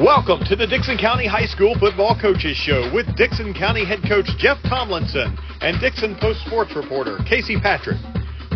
Welcome 0.00 0.40
to 0.48 0.56
the 0.56 0.66
Dickson 0.66 0.96
County 0.96 1.26
High 1.26 1.44
School 1.44 1.76
Football 1.78 2.18
Coaches 2.18 2.56
Show 2.56 2.90
with 2.94 3.04
Dickson 3.14 3.52
County 3.52 3.84
head 3.84 4.00
coach 4.08 4.24
Jeff 4.38 4.56
Tomlinson 4.62 5.36
and 5.60 5.78
Dickson 5.80 6.16
Post 6.18 6.46
Sports 6.46 6.74
reporter 6.74 7.18
Casey 7.28 7.60
Patrick. 7.60 7.98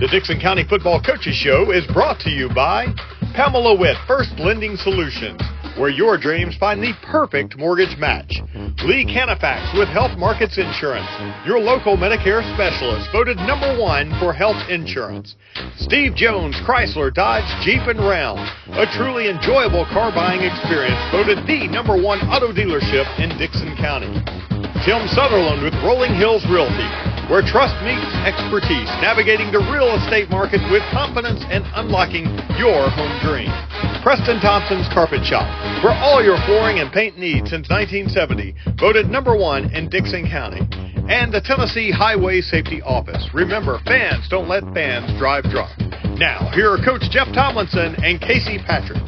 The 0.01 0.09
Dickson 0.11 0.41
County 0.41 0.65
Football 0.65 1.03
Coaches 1.03 1.35
Show 1.37 1.73
is 1.73 1.85
brought 1.93 2.19
to 2.21 2.31
you 2.31 2.49
by 2.49 2.87
Pamela 3.37 3.77
Witt 3.79 3.99
First 4.09 4.33
Lending 4.39 4.77
Solutions, 4.77 5.37
where 5.79 5.91
your 5.91 6.17
dreams 6.19 6.57
find 6.57 6.83
the 6.83 6.93
perfect 7.03 7.57
mortgage 7.57 7.97
match. 7.99 8.41
Lee 8.85 9.05
Canifax 9.05 9.77
with 9.79 9.89
Health 9.89 10.17
Markets 10.19 10.59
Insurance, 10.59 11.09
your 11.47 11.59
local 11.59 11.97
Medicare 11.97 12.43
specialist, 12.55 13.09
voted 13.13 13.37
number 13.39 13.79
one 13.81 14.11
for 14.19 14.33
health 14.33 14.57
insurance. 14.69 15.37
Steve 15.77 16.15
Jones 16.15 16.57
Chrysler 16.67 17.13
Dodge 17.13 17.49
Jeep 17.65 17.83
and 17.87 18.01
Ram, 18.01 18.39
a 18.73 18.87
truly 18.97 19.29
enjoyable 19.29 19.87
car 19.87 20.13
buying 20.13 20.43
experience, 20.43 21.01
voted 21.13 21.39
the 21.47 21.69
number 21.69 22.01
one 22.01 22.21
auto 22.29 22.53
dealership 22.53 23.07
in 23.19 23.37
Dickson 23.39 23.77
County. 23.77 24.66
Tim 24.85 25.09
Sutherland 25.09 25.63
with 25.63 25.73
Rolling 25.81 26.13
Hills 26.13 26.45
Realty, 26.51 26.89
where 27.31 27.41
trust 27.41 27.73
meets 27.87 28.13
expertise, 28.27 28.91
navigating 29.01 29.53
the 29.53 29.65
real 29.73 29.95
estate 29.97 30.29
market 30.29 30.61
with 30.71 30.83
confidence 30.93 31.41
and 31.49 31.65
unlocking 31.75 32.27
your 32.59 32.91
home 32.91 33.15
dream. 33.25 33.49
Preston 34.03 34.41
Thompson's 34.41 34.89
Carpet 34.93 35.25
Shop, 35.25 35.47
for 35.81 35.91
all 35.91 36.23
your 36.23 36.37
flooring 36.45 36.81
and 36.81 36.93
paint 36.93 37.19
needs 37.19 37.51
since 37.51 37.71
1970, 37.71 38.55
voted 38.79 39.09
number 39.09 39.37
one 39.37 39.73
in 39.73 39.89
Dickson 39.89 40.29
County. 40.29 40.61
And 41.09 41.33
the 41.33 41.41
Tennessee 41.41 41.91
Highway 41.91 42.41
Safety 42.41 42.83
Office. 42.83 43.31
Remember, 43.33 43.79
fans 43.87 44.29
don't 44.29 44.49
let 44.49 44.65
fans 44.75 45.07
drive 45.19 45.45
drunk. 45.45 45.71
Now, 46.19 46.51
here 46.53 46.73
are 46.73 46.83
Coach 46.83 47.09
Jeff 47.11 47.29
Tomlinson 47.33 47.97
and 48.03 48.21
Casey 48.21 48.59
Patrick. 48.59 49.03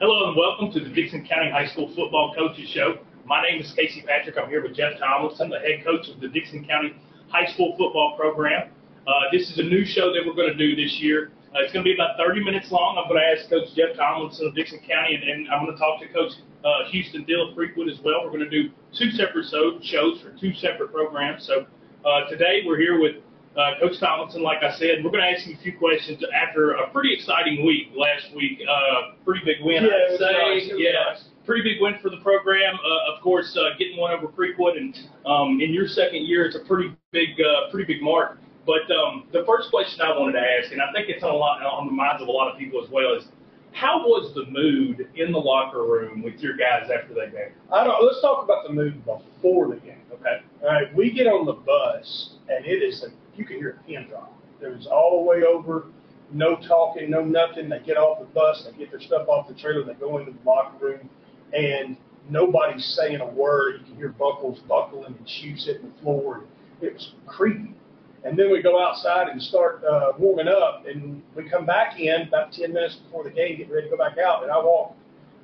Hello 0.00 0.28
and 0.28 0.34
welcome 0.34 0.72
to 0.72 0.80
the 0.80 0.88
Dickson 0.88 1.28
County 1.28 1.50
High 1.50 1.66
School 1.66 1.92
Football 1.94 2.32
Coaches 2.34 2.70
Show. 2.70 3.04
My 3.26 3.42
name 3.42 3.60
is 3.60 3.70
Casey 3.76 4.00
Patrick. 4.00 4.38
I'm 4.40 4.48
here 4.48 4.62
with 4.62 4.74
Jeff 4.74 4.98
Tomlinson, 4.98 5.50
the 5.50 5.58
head 5.58 5.84
coach 5.84 6.08
of 6.08 6.20
the 6.20 6.28
Dickson 6.28 6.64
County 6.64 6.96
High 7.28 7.44
School 7.52 7.76
Football 7.76 8.16
Program. 8.16 8.70
Uh, 9.06 9.12
this 9.30 9.50
is 9.50 9.58
a 9.58 9.62
new 9.62 9.84
show 9.84 10.08
that 10.14 10.24
we're 10.24 10.32
going 10.32 10.48
to 10.48 10.56
do 10.56 10.74
this 10.74 10.96
year. 11.00 11.32
Uh, 11.52 11.60
it's 11.60 11.74
going 11.74 11.84
to 11.84 11.88
be 11.90 11.92
about 11.92 12.16
30 12.16 12.42
minutes 12.42 12.72
long. 12.72 12.96
I'm 12.96 13.12
going 13.12 13.20
to 13.20 13.28
ask 13.28 13.50
Coach 13.50 13.76
Jeff 13.76 13.94
Tomlinson 13.94 14.46
of 14.46 14.54
Dickson 14.54 14.80
County, 14.88 15.20
and, 15.20 15.46
I'm 15.52 15.66
going 15.66 15.76
to 15.76 15.78
talk 15.78 16.00
to 16.00 16.08
Coach 16.08 16.32
uh, 16.64 16.88
Houston 16.88 17.24
Dill 17.24 17.52
of 17.52 17.58
as 17.60 18.00
well. 18.00 18.24
We're 18.24 18.32
going 18.32 18.48
to 18.48 18.48
do 18.48 18.70
two 18.96 19.10
separate 19.10 19.52
shows 19.52 20.22
for 20.24 20.32
two 20.40 20.54
separate 20.54 20.96
programs. 20.96 21.44
So 21.44 21.66
uh, 22.08 22.24
today 22.30 22.62
we're 22.64 22.80
here 22.80 22.98
with 22.98 23.16
uh, 23.60 23.78
Coach 23.80 23.98
Tomlinson, 24.00 24.42
like 24.42 24.62
I 24.62 24.72
said, 24.78 25.04
we're 25.04 25.10
going 25.10 25.22
to 25.22 25.30
ask 25.36 25.46
you 25.46 25.54
a 25.54 25.62
few 25.62 25.76
questions 25.76 26.22
after 26.34 26.72
a 26.72 26.88
pretty 26.90 27.12
exciting 27.14 27.64
week 27.66 27.88
last 27.96 28.34
week. 28.34 28.60
Uh, 28.68 29.14
pretty 29.24 29.44
big 29.44 29.56
win, 29.62 29.84
Yeah, 29.84 29.90
I'd 29.90 30.18
say. 30.18 30.32
nice. 30.32 30.70
Yeah, 30.76 30.90
nice. 31.12 31.24
pretty 31.44 31.62
big 31.62 31.80
win 31.82 31.94
for 32.02 32.10
the 32.10 32.18
program. 32.18 32.74
Uh, 32.76 33.12
of 33.14 33.22
course, 33.22 33.56
uh, 33.56 33.76
getting 33.78 33.98
one 33.98 34.12
over 34.12 34.28
Creekwood, 34.28 34.76
and 34.76 34.96
um, 35.26 35.60
in 35.60 35.72
your 35.72 35.86
second 35.86 36.24
year, 36.26 36.46
it's 36.46 36.56
a 36.56 36.64
pretty 36.66 36.94
big, 37.12 37.30
uh, 37.40 37.70
pretty 37.70 37.92
big 37.92 38.02
mark. 38.02 38.38
But 38.66 38.90
um, 38.94 39.24
the 39.32 39.44
first 39.46 39.70
question 39.70 40.00
I 40.02 40.16
wanted 40.18 40.32
to 40.40 40.44
ask, 40.46 40.70
and 40.72 40.80
I 40.82 40.92
think 40.92 41.08
it's 41.08 41.24
on 41.24 41.30
a 41.30 41.36
lot 41.36 41.62
on 41.62 41.86
the 41.86 41.92
minds 41.92 42.22
of 42.22 42.28
a 42.28 42.30
lot 42.32 42.50
of 42.52 42.58
people 42.58 42.82
as 42.84 42.90
well, 42.90 43.14
is 43.16 43.24
how 43.72 43.98
was 44.00 44.34
the 44.34 44.44
mood 44.50 45.08
in 45.16 45.32
the 45.32 45.38
locker 45.38 45.84
room 45.84 46.22
with 46.22 46.40
your 46.40 46.56
guys 46.56 46.90
after 46.90 47.14
that 47.14 47.32
game? 47.32 47.52
I 47.72 47.84
don't. 47.84 48.04
Let's 48.04 48.20
talk 48.20 48.44
about 48.44 48.66
the 48.66 48.72
mood 48.72 49.02
before 49.04 49.68
the 49.68 49.76
game. 49.76 50.02
Okay. 50.12 50.40
All 50.62 50.68
right, 50.68 50.94
we 50.94 51.10
get 51.12 51.26
on 51.26 51.46
the 51.46 51.54
bus 51.54 52.34
and 52.48 52.66
it 52.66 52.82
is 52.82 53.02
a 53.04 53.08
you 53.36 53.44
can 53.44 53.56
hear 53.56 53.80
a 53.80 53.86
pin 53.86 54.06
drop. 54.08 54.32
It 54.60 54.76
was 54.76 54.86
all 54.86 55.22
the 55.22 55.30
way 55.30 55.42
over, 55.44 55.86
no 56.32 56.56
talking, 56.56 57.10
no 57.10 57.22
nothing. 57.24 57.68
They 57.68 57.80
get 57.80 57.96
off 57.96 58.20
the 58.20 58.26
bus, 58.26 58.66
they 58.70 58.76
get 58.76 58.90
their 58.90 59.00
stuff 59.00 59.28
off 59.28 59.48
the 59.48 59.54
trailer, 59.54 59.84
they 59.84 59.94
go 59.94 60.18
into 60.18 60.32
the 60.32 60.38
locker 60.44 60.84
room, 60.84 61.08
and 61.52 61.96
nobody's 62.28 62.84
saying 62.84 63.20
a 63.20 63.26
word. 63.26 63.80
You 63.80 63.86
can 63.86 63.96
hear 63.96 64.08
buckles 64.10 64.60
buckling 64.68 65.14
and 65.18 65.28
shoes 65.28 65.66
hitting 65.66 65.92
the 65.94 66.02
floor. 66.02 66.44
It 66.80 66.94
was 66.94 67.12
creepy. 67.26 67.74
And 68.22 68.38
then 68.38 68.50
we 68.52 68.60
go 68.60 68.78
outside 68.86 69.28
and 69.28 69.40
start 69.40 69.82
uh, 69.82 70.12
warming 70.18 70.48
up, 70.48 70.84
and 70.86 71.22
we 71.34 71.48
come 71.48 71.64
back 71.64 71.98
in 71.98 72.28
about 72.28 72.52
10 72.52 72.72
minutes 72.72 72.96
before 72.96 73.24
the 73.24 73.30
game, 73.30 73.56
getting 73.56 73.72
ready 73.72 73.88
to 73.88 73.96
go 73.96 73.96
back 73.96 74.18
out, 74.18 74.42
and 74.42 74.52
I 74.52 74.58
walk 74.58 74.94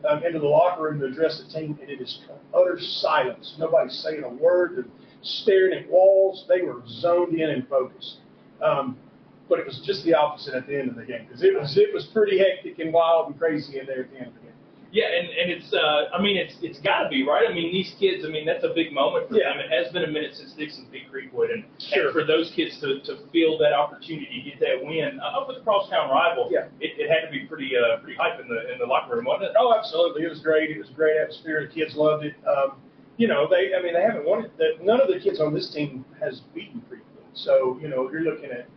um, 0.09 0.23
into 0.23 0.39
the 0.39 0.47
locker 0.47 0.83
room 0.83 1.01
to 1.01 1.07
address 1.07 1.43
the 1.43 1.59
team, 1.59 1.79
and 1.81 1.89
it 1.89 2.03
is 2.03 2.21
utter 2.55 2.79
silence. 2.79 3.57
Nobody's 3.59 3.99
saying 3.99 4.25
a 4.25 4.29
word. 4.29 4.77
They're 4.77 4.85
staring 5.23 5.79
at 5.79 5.91
walls. 5.91 6.45
They 6.49 6.63
were 6.63 6.83
zoned 6.89 7.35
in 7.39 7.51
and 7.51 7.67
focused. 7.69 8.19
Um, 8.63 8.97
but 9.49 9.59
it 9.61 9.67
was 9.67 9.81
just 9.87 10.05
the 10.05 10.15
opposite 10.15 10.55
at 10.55 10.67
the 10.67 10.77
end 10.79 10.89
of 10.91 10.97
the 10.97 11.05
game 11.05 11.25
because 11.27 11.43
it 11.45 11.55
was 11.55 11.77
it 11.77 11.95
was 11.95 12.05
pretty 12.13 12.39
hectic 12.39 12.79
and 12.81 12.93
wild 12.93 13.29
and 13.29 13.39
crazy 13.39 13.79
in 13.79 13.87
there 13.87 14.03
at 14.03 14.11
the 14.11 14.19
end 14.19 14.27
of 14.29 14.35
the 14.35 14.41
game. 14.41 14.43
Yeah, 14.91 15.07
and, 15.07 15.29
and 15.29 15.51
it's 15.53 15.73
uh, 15.75 16.11
I 16.15 16.21
mean 16.23 16.37
it's 16.37 16.57
it's 16.63 16.81
got 16.81 17.03
to 17.05 17.09
be 17.09 17.23
right. 17.23 17.47
I 17.49 17.53
mean 17.55 17.71
these 17.71 17.95
kids. 18.01 18.25
I 18.27 18.29
mean 18.31 18.47
that's 18.47 18.65
a 18.65 18.73
big 18.75 18.91
moment 18.93 19.29
for 19.29 19.37
Yeah. 19.37 19.53
them. 19.55 19.59
It 19.63 19.71
has 19.71 19.93
been 19.93 20.03
a 20.03 20.11
minute 20.11 20.35
since 20.35 20.51
Dickson 20.55 20.87
beat 20.91 21.07
Creekwood, 21.13 21.53
and, 21.53 21.63
Sure. 21.79 22.07
and 22.07 22.13
for 22.13 22.25
those 22.25 22.51
kids 22.57 22.81
to, 22.81 22.99
to 23.07 23.19
feel 23.31 23.59
that 23.59 23.73
opportunity 23.73 24.43
get 24.51 24.59
that 24.59 24.83
win 24.83 25.21
uh, 25.21 25.39
over 25.39 25.53
the 25.53 25.61
crosstown 25.61 26.11
rival, 26.11 26.49
Yeah. 26.51 26.67
it, 26.81 26.99
it 26.99 27.07
had 27.11 27.27
to 27.27 27.31
be 27.31 27.47
pretty 27.47 27.71
uh, 27.77 27.99
pretty 28.03 28.17
hype 28.19 28.41
in 28.41 28.49
the 28.49 28.73
in 28.73 28.79
the 28.79 28.87
locker 28.87 29.15
room, 29.15 29.27
wasn't 29.27 29.51
it? 29.51 29.57
Oh, 29.59 29.75
absolutely. 29.79 30.23
It 30.25 30.31
was 30.31 30.41
great. 30.41 30.71
It 30.71 30.79
was 30.79 30.89
a 30.91 30.95
great 30.95 31.19
atmosphere. 31.21 31.69
The 31.69 31.75
kids 31.75 31.95
loved 31.95 32.25
it. 32.25 32.35
Um, 32.49 32.79
you 33.17 33.29
know, 33.29 33.49
they, 33.49 33.75
I 33.75 33.83
mean, 33.83 33.95
they 33.95 34.03
haven't 34.03 34.27
won 34.27 34.45
it. 34.59 34.85
None 34.85 35.01
of 35.01 35.09
the 35.09 35.19
kids 35.21 35.41
on 35.41 35.55
this 35.55 35.71
team 35.73 36.05
has 36.21 36.41
beaten 36.55 36.83
Creekwood. 36.91 37.01
So, 37.35 37.79
you 37.81 37.89
know, 37.89 38.11
you're 38.11 38.23
looking 38.23 38.51
at 38.51 38.69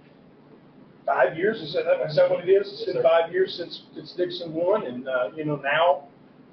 five 1.06 1.38
years. 1.38 1.62
Is 1.62 1.74
that, 1.74 1.86
is 2.08 2.16
that 2.16 2.30
what 2.30 2.48
it 2.48 2.52
is? 2.52 2.68
It's 2.68 2.84
Yes, 2.86 2.94
been 2.94 3.04
sir. 3.04 3.04
five 3.04 3.32
years 3.32 3.56
since, 3.56 3.84
since 3.96 4.14
Dickson 4.14 4.54
won. 4.54 4.86
And, 4.86 5.08
uh, 5.08 5.30
you 5.36 5.46
know, 5.46 5.56
now 5.58 6.08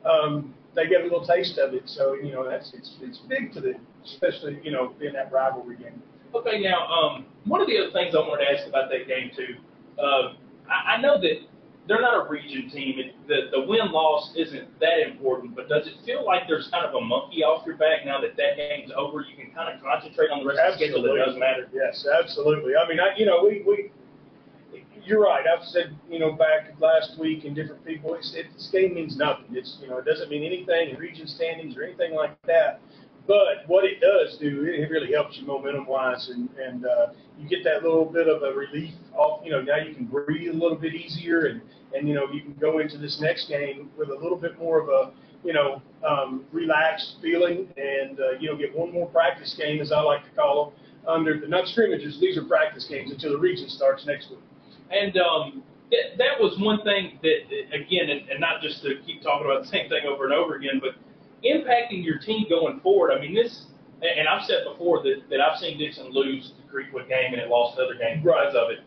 um, 0.08 0.54
they 0.74 0.86
get 0.88 1.00
a 1.00 1.04
little 1.04 1.24
taste 1.26 1.58
of 1.58 1.74
it. 1.74 1.82
So, 1.86 2.14
you 2.14 2.32
know, 2.32 2.48
that's 2.48 2.72
it's, 2.74 2.96
it's 3.00 3.18
big 3.28 3.52
to 3.54 3.60
them, 3.60 3.86
especially, 4.04 4.58
you 4.62 4.72
know, 4.72 4.94
in 5.00 5.12
that 5.14 5.32
rivalry 5.32 5.76
game. 5.76 6.02
Okay, 6.34 6.60
now 6.60 6.86
um, 6.86 7.26
one 7.44 7.60
of 7.60 7.66
the 7.66 7.78
other 7.78 7.92
things 7.92 8.14
I 8.14 8.18
wanted 8.18 8.44
to 8.44 8.50
ask 8.50 8.68
about 8.68 8.90
that 8.90 9.06
game 9.06 9.30
too. 9.34 9.56
Uh, 9.98 10.34
I, 10.68 10.94
I 10.96 11.00
know 11.00 11.20
that 11.20 11.38
they're 11.88 12.00
not 12.00 12.26
a 12.26 12.28
region 12.28 12.70
team. 12.70 12.98
It, 12.98 13.14
the 13.28 13.50
the 13.50 13.62
win 13.66 13.92
loss 13.92 14.32
isn't 14.36 14.80
that 14.80 15.00
important, 15.06 15.54
but 15.54 15.68
does 15.68 15.86
it 15.86 15.94
feel 16.04 16.24
like 16.24 16.42
there's 16.48 16.68
kind 16.68 16.84
of 16.84 16.94
a 16.94 17.00
monkey 17.00 17.42
off 17.42 17.66
your 17.66 17.76
back 17.76 18.04
now 18.04 18.20
that 18.20 18.36
that 18.36 18.56
game's 18.56 18.90
over? 18.96 19.20
You 19.20 19.36
can 19.36 19.54
kind 19.54 19.74
of 19.74 19.82
concentrate 19.82 20.30
on 20.30 20.40
the 20.40 20.46
rest 20.46 20.60
of 20.60 20.78
the 20.78 20.84
schedule. 20.84 21.04
It 21.06 21.24
doesn't 21.24 21.40
matter. 21.40 21.68
Yes, 21.72 22.06
absolutely. 22.06 22.74
I 22.76 22.88
mean, 22.88 22.98
I, 23.00 23.16
you 23.16 23.26
know, 23.26 23.44
we, 23.44 23.62
we, 23.66 23.90
you're 25.04 25.22
right. 25.22 25.44
I've 25.46 25.64
said, 25.64 25.96
you 26.10 26.18
know, 26.18 26.32
back 26.32 26.74
last 26.80 27.18
week 27.18 27.44
and 27.44 27.54
different 27.54 27.84
people, 27.84 28.14
it's, 28.14 28.34
it, 28.34 28.46
this 28.54 28.68
game 28.72 28.94
means 28.94 29.16
nothing. 29.16 29.46
It's, 29.52 29.78
you 29.80 29.88
know, 29.88 29.98
it 29.98 30.04
doesn't 30.04 30.28
mean 30.28 30.42
anything 30.42 30.90
in 30.90 30.96
region 30.96 31.28
standings 31.28 31.76
or 31.76 31.84
anything 31.84 32.14
like 32.14 32.36
that. 32.46 32.80
But 33.26 33.66
what 33.66 33.84
it 33.84 34.00
does 34.00 34.38
do, 34.38 34.64
it, 34.64 34.88
really 34.88 35.12
helps 35.12 35.36
you 35.36 35.46
momentum 35.46 35.86
wise, 35.86 36.28
and 36.28 36.48
and 36.58 36.86
uh, 36.86 37.06
you 37.38 37.48
get 37.48 37.64
that 37.64 37.82
little 37.82 38.04
bit 38.04 38.28
of 38.28 38.42
a 38.42 38.52
relief 38.52 38.94
off. 39.14 39.44
You 39.44 39.50
know, 39.50 39.60
now 39.60 39.76
you 39.76 39.94
can 39.94 40.04
breathe 40.04 40.50
a 40.50 40.52
little 40.52 40.76
bit 40.76 40.94
easier, 40.94 41.46
and 41.46 41.60
and 41.94 42.08
you 42.08 42.14
know 42.14 42.30
you 42.32 42.42
can 42.42 42.54
go 42.54 42.78
into 42.78 42.98
this 42.98 43.20
next 43.20 43.48
game 43.48 43.90
with 43.98 44.10
a 44.10 44.14
little 44.14 44.38
bit 44.38 44.58
more 44.58 44.80
of 44.80 44.88
a 44.88 45.12
you 45.44 45.52
know 45.52 45.82
um, 46.06 46.44
relaxed 46.52 47.16
feeling, 47.20 47.68
and 47.76 48.20
uh, 48.20 48.30
you 48.38 48.48
know 48.48 48.56
get 48.56 48.76
one 48.76 48.92
more 48.92 49.08
practice 49.08 49.54
game, 49.54 49.80
as 49.80 49.90
I 49.90 50.00
like 50.00 50.24
to 50.24 50.30
call 50.30 50.66
them, 50.66 50.74
under 51.08 51.40
the 51.40 51.48
not 51.48 51.66
scrimmages. 51.66 52.20
These 52.20 52.38
are 52.38 52.44
practice 52.44 52.86
games 52.88 53.10
until 53.10 53.32
the 53.32 53.38
region 53.38 53.68
starts 53.68 54.06
next 54.06 54.30
week. 54.30 54.40
And 54.90 55.16
um, 55.16 55.62
that, 55.90 56.18
that 56.18 56.40
was 56.40 56.58
one 56.58 56.82
thing 56.82 57.18
that, 57.22 57.74
again, 57.74 58.10
and, 58.10 58.28
and 58.28 58.40
not 58.40 58.60
just 58.62 58.82
to 58.82 59.00
keep 59.04 59.22
talking 59.22 59.46
about 59.46 59.62
the 59.62 59.68
same 59.68 59.88
thing 59.88 60.04
over 60.06 60.24
and 60.24 60.32
over 60.32 60.54
again, 60.54 60.80
but 60.80 60.94
impacting 61.44 62.04
your 62.04 62.18
team 62.18 62.46
going 62.48 62.80
forward. 62.80 63.12
I 63.12 63.20
mean, 63.20 63.34
this, 63.34 63.66
and 64.02 64.28
I've 64.28 64.44
said 64.44 64.64
before 64.70 65.02
that, 65.02 65.22
that 65.30 65.40
I've 65.40 65.58
seen 65.58 65.78
Dickson 65.78 66.10
lose 66.10 66.52
the 66.56 66.72
Creekwood 66.72 67.08
game 67.08 67.32
and 67.32 67.40
it 67.40 67.48
lost 67.48 67.76
the 67.76 67.82
other 67.84 67.94
game 67.94 68.22
Right. 68.22 68.46
because 68.46 68.54
of 68.54 68.70
it. 68.70 68.80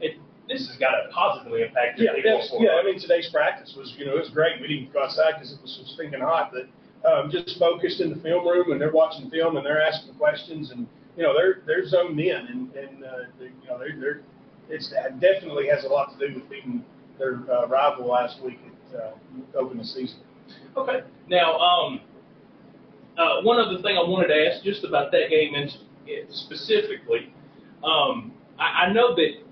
It 0.00 0.16
this 0.48 0.66
has 0.68 0.78
got 0.78 0.90
to 0.92 1.08
positively 1.12 1.62
impact 1.62 1.98
your 1.98 2.08
Yeah, 2.08 2.14
team 2.14 2.22
going 2.24 2.48
forward. 2.48 2.64
yeah. 2.64 2.80
I 2.80 2.82
mean, 2.82 2.98
today's 2.98 3.28
practice 3.30 3.74
was, 3.76 3.94
you 3.98 4.06
know, 4.06 4.16
it 4.16 4.20
was 4.20 4.30
great. 4.30 4.60
We 4.62 4.68
didn't 4.68 4.92
go 4.94 5.02
outside 5.04 5.34
because 5.34 5.52
it 5.52 5.60
was 5.60 5.76
so 5.76 5.84
stinking 5.94 6.20
hot, 6.20 6.52
but 6.52 6.68
um, 7.08 7.30
just 7.30 7.58
focused 7.58 8.00
in 8.00 8.08
the 8.10 8.16
film 8.22 8.46
room 8.48 8.72
and 8.72 8.80
they're 8.80 8.90
watching 8.90 9.28
film 9.30 9.56
and 9.58 9.66
they're 9.66 9.82
asking 9.82 10.14
questions 10.14 10.70
and 10.70 10.86
you 11.16 11.22
know 11.22 11.34
they're 11.34 11.60
they're 11.66 11.86
zoned 11.86 12.18
in 12.18 12.36
and 12.46 12.74
and 12.74 13.04
uh, 13.04 13.10
they, 13.38 13.46
you 13.46 13.68
know 13.68 13.78
they're 13.78 13.96
they're 14.00 14.20
it's 14.68 14.92
it 14.92 15.20
definitely 15.20 15.68
has 15.68 15.84
a 15.84 15.88
lot 15.88 16.18
to 16.18 16.28
do 16.28 16.34
with 16.34 16.48
beating 16.50 16.84
their 17.18 17.40
uh, 17.52 17.66
rival 17.68 18.06
last 18.08 18.42
week 18.42 18.58
at 18.92 19.00
uh, 19.00 19.10
open 19.56 19.78
the 19.78 19.84
season. 19.84 20.18
Okay. 20.76 21.02
Now, 21.28 21.58
um, 21.58 22.00
uh, 23.16 23.42
one 23.42 23.58
other 23.58 23.82
thing 23.82 23.96
I 23.96 24.08
wanted 24.08 24.28
to 24.28 24.46
ask 24.46 24.62
just 24.62 24.84
about 24.84 25.10
that 25.12 25.28
game 25.30 25.54
and 25.54 25.70
specifically, 26.30 27.32
um, 27.84 28.32
I, 28.58 28.86
I 28.86 28.92
know 28.92 29.14
that 29.16 29.42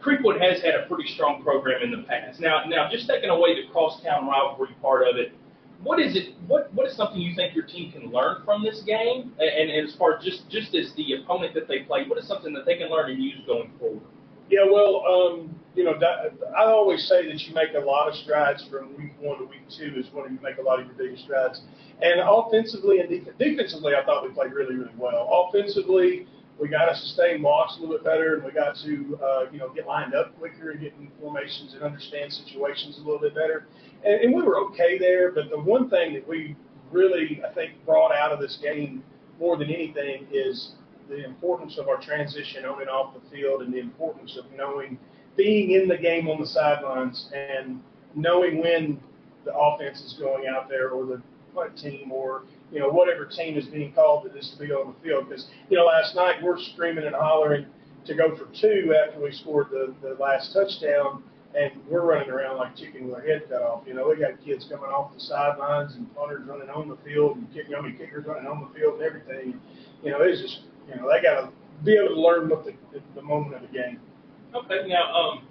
Creekwood 0.00 0.40
has 0.40 0.62
had 0.62 0.74
a 0.74 0.86
pretty 0.86 1.08
strong 1.12 1.42
program 1.42 1.82
in 1.82 1.90
the 1.90 2.06
past. 2.06 2.40
Now, 2.40 2.64
now 2.66 2.88
just 2.90 3.08
taking 3.08 3.30
away 3.30 3.54
the 3.54 3.70
crosstown 3.70 4.26
rivalry 4.26 4.74
part 4.80 5.06
of 5.06 5.16
it, 5.16 5.32
what 5.82 6.00
is 6.00 6.16
it? 6.16 6.34
What 6.46 6.72
what 6.74 6.88
is 6.88 6.96
something 6.96 7.20
you 7.20 7.34
think 7.36 7.54
your 7.54 7.64
team 7.64 7.92
can 7.92 8.10
learn 8.10 8.42
from 8.44 8.64
this 8.64 8.82
game? 8.82 9.32
And, 9.38 9.70
and 9.70 9.88
as 9.88 9.94
far 9.94 10.18
just 10.18 10.50
just 10.50 10.74
as 10.74 10.92
the 10.94 11.14
opponent 11.14 11.54
that 11.54 11.68
they 11.68 11.80
play, 11.80 12.06
what 12.06 12.18
is 12.18 12.26
something 12.26 12.52
that 12.54 12.66
they 12.66 12.76
can 12.76 12.90
learn 12.90 13.10
and 13.10 13.22
use 13.22 13.40
going 13.46 13.70
forward? 13.78 14.00
Yeah, 14.50 14.64
well, 14.70 15.04
um, 15.06 15.57
you 15.78 15.84
know, 15.84 15.94
I 16.56 16.64
always 16.64 17.06
say 17.06 17.28
that 17.28 17.40
you 17.42 17.54
make 17.54 17.72
a 17.74 17.78
lot 17.78 18.08
of 18.08 18.14
strides 18.16 18.66
from 18.68 18.96
week 18.96 19.12
one 19.20 19.38
to 19.38 19.44
week 19.44 19.62
two 19.70 19.94
is 19.96 20.06
when 20.12 20.32
you 20.32 20.38
make 20.42 20.58
a 20.58 20.62
lot 20.62 20.80
of 20.80 20.86
your 20.86 20.96
biggest 20.96 21.22
strides. 21.22 21.60
And 22.02 22.18
offensively 22.20 22.98
and 22.98 23.08
def- 23.08 23.38
defensively, 23.38 23.92
I 23.94 24.04
thought 24.04 24.24
we 24.24 24.30
played 24.30 24.52
really, 24.52 24.74
really 24.74 24.90
well. 24.98 25.48
Offensively, 25.48 26.26
we 26.60 26.66
got 26.66 26.86
to 26.86 26.96
sustain 26.96 27.42
blocks 27.42 27.76
a 27.76 27.80
little 27.80 27.94
bit 27.94 28.04
better, 28.04 28.34
and 28.34 28.44
we 28.44 28.50
got 28.50 28.74
to, 28.82 29.20
uh, 29.22 29.44
you 29.52 29.60
know, 29.60 29.68
get 29.72 29.86
lined 29.86 30.16
up 30.16 30.36
quicker 30.40 30.72
and 30.72 30.80
get 30.80 30.94
in 30.98 31.12
formations 31.20 31.74
and 31.74 31.84
understand 31.84 32.32
situations 32.32 32.98
a 32.98 33.00
little 33.02 33.20
bit 33.20 33.36
better. 33.36 33.68
And, 34.04 34.20
and 34.20 34.34
we 34.34 34.42
were 34.42 34.58
okay 34.70 34.98
there, 34.98 35.30
but 35.30 35.48
the 35.48 35.60
one 35.60 35.88
thing 35.88 36.12
that 36.14 36.26
we 36.26 36.56
really, 36.90 37.40
I 37.48 37.54
think, 37.54 37.74
brought 37.86 38.10
out 38.10 38.32
of 38.32 38.40
this 38.40 38.58
game 38.60 39.04
more 39.38 39.56
than 39.56 39.70
anything 39.70 40.26
is 40.32 40.72
the 41.08 41.24
importance 41.24 41.78
of 41.78 41.86
our 41.86 42.00
transition 42.00 42.64
on 42.64 42.80
and 42.80 42.90
off 42.90 43.14
the 43.14 43.30
field 43.30 43.62
and 43.62 43.72
the 43.72 43.78
importance 43.78 44.36
of 44.36 44.44
knowing, 44.56 44.98
being 45.38 45.70
in 45.70 45.88
the 45.88 45.96
game 45.96 46.28
on 46.28 46.38
the 46.38 46.46
sidelines 46.46 47.30
and 47.32 47.80
knowing 48.14 48.58
when 48.60 49.00
the 49.44 49.54
offense 49.56 50.02
is 50.02 50.14
going 50.14 50.46
out 50.48 50.68
there 50.68 50.90
or 50.90 51.06
the 51.06 51.22
punt 51.54 51.78
team 51.78 52.12
or 52.12 52.42
you 52.70 52.80
know 52.80 52.90
whatever 52.90 53.24
team 53.24 53.56
is 53.56 53.66
being 53.66 53.92
called 53.94 54.24
to 54.24 54.38
just 54.38 54.58
be 54.60 54.66
on 54.72 54.92
the 54.92 55.08
field. 55.08 55.28
Because 55.28 55.46
you 55.70 55.78
know 55.78 55.84
last 55.84 56.14
night 56.14 56.42
we're 56.42 56.58
screaming 56.58 57.06
and 57.06 57.14
hollering 57.14 57.64
to 58.04 58.14
go 58.14 58.36
for 58.36 58.46
two 58.58 58.94
after 58.94 59.20
we 59.20 59.30
scored 59.32 59.68
the, 59.70 59.94
the 60.02 60.14
last 60.20 60.52
touchdown, 60.52 61.22
and 61.54 61.72
we're 61.88 62.04
running 62.04 62.30
around 62.30 62.56
like 62.56 62.76
chicken 62.76 63.06
with 63.06 63.14
our 63.14 63.22
head 63.22 63.48
cut 63.48 63.62
off. 63.62 63.84
You 63.86 63.94
know, 63.94 64.08
we 64.08 64.16
got 64.16 64.42
kids 64.44 64.66
coming 64.68 64.90
off 64.90 65.14
the 65.14 65.20
sidelines 65.20 65.94
and 65.94 66.12
punters 66.14 66.46
running 66.46 66.68
on 66.68 66.88
the 66.88 66.96
field 67.04 67.36
and 67.36 67.52
kick, 67.54 67.66
I 67.76 67.80
mean, 67.80 67.96
kickers 67.96 68.26
running 68.26 68.46
on 68.46 68.68
the 68.68 68.78
field 68.78 68.94
and 68.94 69.02
everything. 69.02 69.60
You 70.02 70.10
know, 70.10 70.22
it's 70.22 70.42
just 70.42 70.62
you 70.88 70.96
know 70.96 71.08
they 71.08 71.22
got 71.22 71.40
to 71.40 71.48
be 71.84 71.96
able 71.96 72.14
to 72.14 72.20
learn 72.20 72.48
what 72.48 72.64
the, 72.64 72.74
the 73.14 73.22
moment 73.22 73.54
of 73.54 73.62
the 73.62 73.68
game. 73.68 74.00
Okay, 74.54 74.88
now 74.88 75.12
um, 75.14 75.42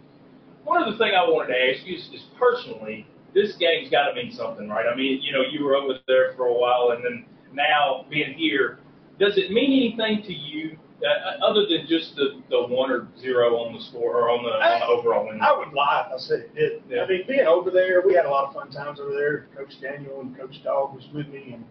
one 0.63 0.81
of 0.81 0.91
the 0.91 0.97
things 0.97 1.13
I 1.15 1.23
wanted 1.29 1.53
to 1.53 1.59
ask 1.59 1.85
you 1.85 1.97
is, 1.97 2.09
is 2.13 2.23
personally, 2.38 3.05
this 3.33 3.55
game's 3.57 3.89
got 3.89 4.09
to 4.09 4.15
mean 4.15 4.31
something, 4.31 4.67
right? 4.67 4.85
I 4.91 4.95
mean, 4.95 5.21
you 5.21 5.31
know, 5.31 5.41
you 5.41 5.63
were 5.63 5.75
over 5.75 5.99
there 6.07 6.33
for 6.35 6.47
a 6.47 6.53
while, 6.53 6.91
and 6.95 7.03
then 7.03 7.25
now 7.53 8.05
being 8.09 8.33
here, 8.33 8.79
does 9.19 9.38
it 9.38 9.51
mean 9.51 9.71
anything 9.71 10.23
to 10.23 10.33
you 10.33 10.77
uh, 11.05 11.45
other 11.45 11.65
than 11.67 11.85
just 11.88 12.15
the, 12.15 12.41
the 12.49 12.67
one 12.67 12.91
or 12.91 13.07
zero 13.19 13.57
on 13.57 13.73
the 13.73 13.81
score 13.81 14.17
or 14.17 14.29
on 14.29 14.44
the, 14.44 14.49
on 14.49 14.79
the 14.79 14.85
overall 14.88 15.27
win? 15.27 15.39
I 15.41 15.55
would 15.55 15.73
lie 15.73 16.05
if 16.07 16.13
I 16.13 16.17
said 16.17 16.39
it 16.39 16.55
did. 16.55 16.83
Yeah. 16.89 17.03
I 17.03 17.07
mean, 17.07 17.23
being 17.27 17.45
over 17.45 17.69
there, 17.69 18.01
we 18.05 18.15
had 18.15 18.25
a 18.25 18.29
lot 18.29 18.47
of 18.47 18.53
fun 18.53 18.71
times 18.71 18.99
over 18.99 19.11
there. 19.11 19.47
Coach 19.55 19.79
Daniel 19.79 20.21
and 20.21 20.35
Coach 20.35 20.63
Dog 20.63 20.95
was 20.95 21.07
with 21.13 21.27
me, 21.27 21.51
and 21.53 21.65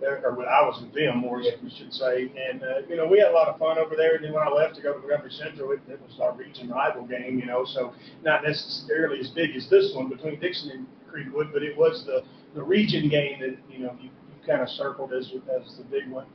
or 0.00 0.34
when 0.34 0.46
I 0.46 0.62
was 0.62 0.80
with 0.82 0.94
them, 0.94 1.18
more 1.18 1.40
yeah. 1.40 1.52
we 1.62 1.70
should 1.70 1.92
say. 1.92 2.32
And 2.50 2.62
uh, 2.62 2.86
you 2.88 2.96
know, 2.96 3.06
we 3.06 3.18
had 3.18 3.28
a 3.28 3.34
lot 3.34 3.48
of 3.48 3.58
fun 3.58 3.78
over 3.78 3.94
there. 3.96 4.16
And 4.16 4.24
then 4.24 4.32
when 4.32 4.42
I 4.46 4.50
left 4.50 4.76
to 4.76 4.82
go 4.82 4.92
to 4.94 4.98
Montgomery 4.98 5.32
Central, 5.32 5.72
it, 5.72 5.80
it 5.88 6.00
was 6.00 6.18
our 6.20 6.32
region 6.34 6.70
rival 6.70 7.06
game. 7.06 7.38
You 7.38 7.46
know, 7.46 7.64
so 7.64 7.92
not 8.22 8.42
necessarily 8.42 9.20
as 9.20 9.28
big 9.28 9.54
as 9.56 9.68
this 9.68 9.92
one 9.94 10.08
between 10.08 10.40
Dickson 10.40 10.70
and 10.70 10.86
Creekwood, 11.10 11.52
but 11.52 11.62
it 11.62 11.76
was 11.76 12.04
the 12.06 12.24
the 12.54 12.62
region 12.62 13.08
game 13.08 13.40
that 13.40 13.56
you 13.70 13.84
know 13.84 13.96
you, 14.00 14.10
you 14.10 14.46
kind 14.46 14.62
of 14.62 14.68
circled 14.68 15.12
as 15.12 15.32
as 15.54 15.76
the 15.76 15.84
big 15.84 16.08
one. 16.10 16.26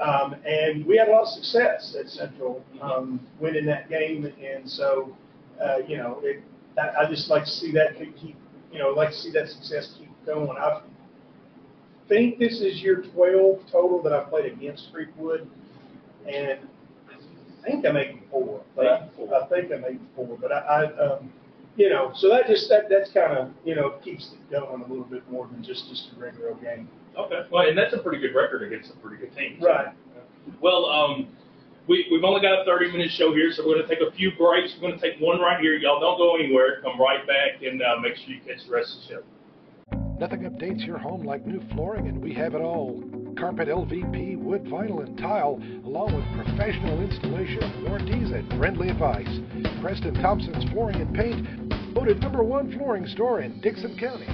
Um, 0.00 0.34
and 0.44 0.84
we 0.84 0.98
had 0.98 1.08
a 1.08 1.12
lot 1.12 1.22
of 1.22 1.28
success 1.28 1.96
at 1.98 2.10
Central 2.10 2.62
um, 2.82 3.18
winning 3.40 3.64
that 3.66 3.88
game, 3.88 4.30
and 4.42 4.68
so 4.70 5.16
uh, 5.62 5.78
you 5.86 5.96
know, 5.96 6.20
it, 6.22 6.42
I, 6.78 7.04
I 7.04 7.10
just 7.10 7.30
like 7.30 7.44
to 7.44 7.50
see 7.50 7.72
that 7.72 7.96
keep, 7.96 8.36
you 8.72 8.78
know, 8.78 8.90
like 8.90 9.10
to 9.10 9.16
see 9.16 9.30
that 9.32 9.48
success 9.48 9.94
keep 9.98 10.10
going. 10.24 10.56
I 10.58 10.80
think 12.08 12.38
this 12.38 12.60
is 12.60 12.82
year 12.82 13.02
12 13.14 13.60
total 13.70 14.02
that 14.02 14.12
I've 14.12 14.28
played 14.28 14.52
against 14.52 14.92
Creekwood, 14.92 15.46
and 16.26 16.60
I 17.10 17.68
think 17.68 17.86
I 17.86 17.90
made 17.90 18.22
four. 18.30 18.62
I 18.78 19.08
think, 19.16 19.32
I 19.32 19.46
think 19.46 19.72
I 19.72 19.76
made 19.76 20.00
four, 20.14 20.38
but 20.40 20.52
I, 20.52 20.58
I 20.58 21.12
um, 21.12 21.32
you 21.76 21.90
know, 21.90 22.12
so 22.14 22.28
that 22.30 22.46
just 22.46 22.68
that 22.70 22.88
that's 22.88 23.10
kind 23.12 23.36
of 23.36 23.50
you 23.64 23.74
know 23.74 23.90
keeps 24.02 24.32
it 24.32 24.50
going 24.50 24.82
a 24.82 24.86
little 24.86 25.04
bit 25.04 25.28
more 25.30 25.46
than 25.46 25.62
just 25.62 25.88
just 25.88 26.10
a 26.16 26.20
regular 26.20 26.54
game. 26.54 26.88
Okay, 27.16 27.42
well, 27.50 27.68
and 27.68 27.76
that's 27.76 27.94
a 27.94 27.98
pretty 27.98 28.18
good 28.18 28.34
record 28.34 28.62
against 28.62 28.92
a 28.92 28.96
pretty 28.96 29.16
good 29.16 29.34
team. 29.36 29.58
So. 29.60 29.68
Right. 29.68 29.88
Well, 30.60 30.86
um, 30.86 31.28
we, 31.88 32.06
we've 32.10 32.24
only 32.24 32.40
got 32.40 32.62
a 32.62 32.64
30 32.64 32.92
minute 32.92 33.10
show 33.10 33.32
here, 33.32 33.52
so 33.52 33.66
we're 33.66 33.74
going 33.74 33.88
to 33.88 33.94
take 33.94 34.06
a 34.06 34.12
few 34.12 34.32
breaks. 34.36 34.74
We're 34.74 34.88
going 34.88 35.00
to 35.00 35.10
take 35.10 35.20
one 35.20 35.40
right 35.40 35.60
here. 35.60 35.74
Y'all 35.74 36.00
don't 36.00 36.18
go 36.18 36.36
anywhere. 36.36 36.80
Come 36.82 37.00
right 37.00 37.26
back 37.26 37.62
and 37.62 37.82
uh, 37.82 38.00
make 38.00 38.16
sure 38.16 38.34
you 38.34 38.40
catch 38.40 38.66
the 38.66 38.72
rest 38.72 38.96
of 38.96 39.02
the 39.02 39.14
show. 39.14 39.22
Nothing 40.18 40.42
updates 40.42 40.86
your 40.86 40.96
home 40.96 41.26
like 41.26 41.46
new 41.46 41.60
flooring, 41.72 42.08
and 42.08 42.22
we 42.22 42.32
have 42.34 42.54
it 42.54 42.62
all. 42.62 43.04
Carpet, 43.38 43.68
LVP, 43.68 44.38
wood, 44.38 44.64
vinyl, 44.64 45.04
and 45.04 45.18
tile, 45.18 45.60
along 45.84 46.16
with 46.16 46.46
professional 46.46 47.02
installation 47.02 47.84
warranties 47.84 48.30
and 48.30 48.48
friendly 48.58 48.88
advice. 48.88 49.28
Preston 49.82 50.14
Thompson's 50.14 50.64
Flooring 50.72 51.02
and 51.02 51.14
Paint, 51.14 51.92
voted 51.92 52.18
number 52.20 52.42
one 52.42 52.72
flooring 52.72 53.06
store 53.06 53.42
in 53.42 53.60
Dickson 53.60 53.98
County. 53.98 54.26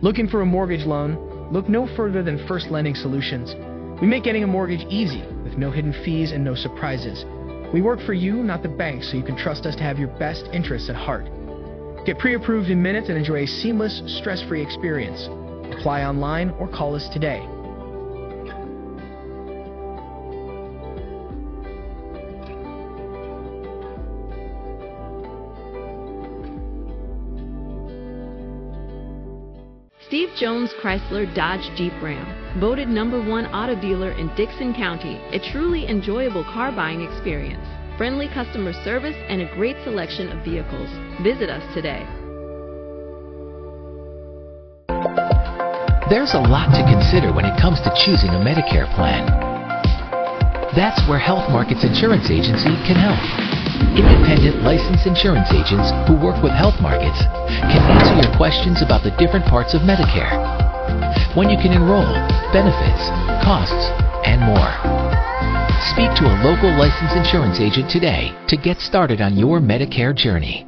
Looking 0.00 0.28
for 0.28 0.40
a 0.40 0.46
mortgage 0.46 0.86
loan? 0.86 1.52
Look 1.52 1.68
no 1.68 1.94
further 1.94 2.22
than 2.22 2.46
First 2.48 2.70
Lending 2.70 2.94
Solutions. 2.94 3.54
We 4.00 4.06
make 4.06 4.24
getting 4.24 4.44
a 4.44 4.46
mortgage 4.46 4.86
easy, 4.88 5.22
with 5.44 5.58
no 5.58 5.70
hidden 5.70 5.92
fees 6.04 6.32
and 6.32 6.42
no 6.42 6.54
surprises. 6.54 7.26
We 7.74 7.82
work 7.82 8.00
for 8.06 8.14
you, 8.14 8.36
not 8.36 8.62
the 8.62 8.70
bank, 8.70 9.02
so 9.02 9.18
you 9.18 9.24
can 9.24 9.36
trust 9.36 9.66
us 9.66 9.76
to 9.76 9.82
have 9.82 9.98
your 9.98 10.08
best 10.18 10.46
interests 10.54 10.88
at 10.88 10.96
heart. 10.96 11.26
Get 12.08 12.18
pre-approved 12.18 12.70
in 12.70 12.82
minutes 12.82 13.10
and 13.10 13.18
enjoy 13.18 13.42
a 13.42 13.46
seamless, 13.46 14.00
stress-free 14.06 14.62
experience. 14.62 15.28
Apply 15.76 16.04
online 16.04 16.48
or 16.58 16.66
call 16.66 16.94
us 16.94 17.06
today. 17.10 17.46
Steve 30.06 30.30
Jones 30.40 30.70
Chrysler 30.82 31.26
Dodge 31.34 31.60
Jeep 31.76 31.92
Ram, 32.02 32.58
voted 32.58 32.88
number 32.88 33.20
one 33.20 33.44
auto 33.48 33.78
dealer 33.78 34.12
in 34.12 34.34
Dickson 34.34 34.72
County, 34.72 35.16
a 35.32 35.52
truly 35.52 35.86
enjoyable 35.86 36.44
car 36.44 36.72
buying 36.72 37.02
experience 37.02 37.68
friendly 37.98 38.28
customer 38.28 38.72
service, 38.72 39.16
and 39.28 39.42
a 39.42 39.54
great 39.56 39.76
selection 39.82 40.30
of 40.30 40.42
vehicles. 40.44 40.88
Visit 41.20 41.50
us 41.50 41.62
today. 41.74 42.06
There's 46.08 46.32
a 46.32 46.40
lot 46.40 46.72
to 46.72 46.82
consider 46.88 47.34
when 47.34 47.44
it 47.44 47.60
comes 47.60 47.82
to 47.82 47.92
choosing 47.92 48.30
a 48.30 48.40
Medicare 48.40 48.88
plan. 48.96 49.28
That's 50.72 51.02
where 51.10 51.18
Health 51.18 51.50
Markets 51.50 51.84
Insurance 51.84 52.30
Agency 52.30 52.72
can 52.88 52.96
help. 52.96 53.20
Independent 53.92 54.62
licensed 54.62 55.06
insurance 55.06 55.50
agents 55.52 55.92
who 56.08 56.14
work 56.16 56.40
with 56.42 56.52
Health 56.52 56.80
Markets 56.80 57.20
can 57.66 57.82
answer 57.92 58.14
your 58.14 58.36
questions 58.38 58.80
about 58.80 59.02
the 59.02 59.10
different 59.18 59.44
parts 59.44 59.74
of 59.74 59.82
Medicare, 59.82 60.32
when 61.36 61.50
you 61.50 61.58
can 61.58 61.72
enroll, 61.72 62.08
benefits, 62.54 63.04
costs, 63.44 63.92
and 64.24 64.40
more. 64.40 64.97
Speak 65.92 66.10
to 66.16 66.26
a 66.26 66.36
local 66.44 66.70
licensed 66.76 67.16
insurance 67.16 67.60
agent 67.60 67.90
today 67.90 68.36
to 68.48 68.56
get 68.56 68.78
started 68.78 69.22
on 69.22 69.36
your 69.38 69.58
Medicare 69.58 70.14
journey. 70.14 70.66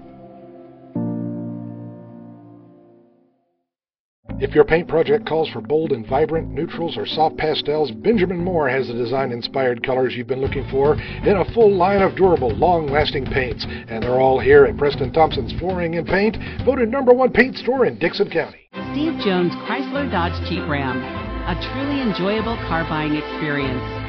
If 4.41 4.55
your 4.55 4.65
paint 4.65 4.89
project 4.89 5.27
calls 5.27 5.51
for 5.51 5.61
bold 5.61 5.93
and 5.93 6.07
vibrant 6.07 6.49
neutrals 6.49 6.97
or 6.97 7.05
soft 7.05 7.37
pastels, 7.37 7.91
Benjamin 7.91 8.43
Moore 8.43 8.71
has 8.71 8.89
the 8.89 8.95
design 8.95 9.31
inspired 9.31 9.85
colors 9.85 10.15
you've 10.17 10.27
been 10.27 10.41
looking 10.41 10.67
for 10.71 10.95
in 10.95 11.37
a 11.37 11.53
full 11.53 11.77
line 11.77 12.01
of 12.01 12.17
durable, 12.17 12.51
long 12.57 12.87
lasting 12.87 13.27
paints. 13.27 13.67
And 13.69 14.03
they're 14.03 14.21
all 14.21 14.41
here 14.41 14.65
at 14.65 14.79
Preston 14.79 15.13
Thompson's 15.13 15.53
Flooring 15.61 15.97
and 15.97 16.07
Paint, 16.07 16.39
voted 16.65 16.89
number 16.89 17.13
one 17.13 17.31
paint 17.31 17.59
store 17.59 17.85
in 17.85 17.99
Dickson 17.99 18.31
County. 18.31 18.71
Steve 18.93 19.21
Jones 19.23 19.53
Chrysler 19.69 20.11
Dodge 20.11 20.49
Jeep 20.49 20.67
Ram, 20.67 20.97
a 21.45 21.61
truly 21.75 22.01
enjoyable 22.01 22.57
car 22.67 22.85
buying 22.89 23.17
experience. 23.17 24.00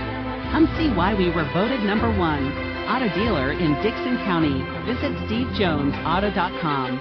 Come 0.51 0.67
see 0.77 0.89
why 0.89 1.15
we 1.15 1.29
were 1.29 1.48
voted 1.53 1.79
number 1.84 2.12
one 2.12 2.51
auto 2.84 3.08
dealer 3.15 3.53
in 3.53 3.74
Dickson 3.81 4.17
County. 4.27 4.60
Visit 4.84 5.15
stevejonesauto.com. 5.24 7.00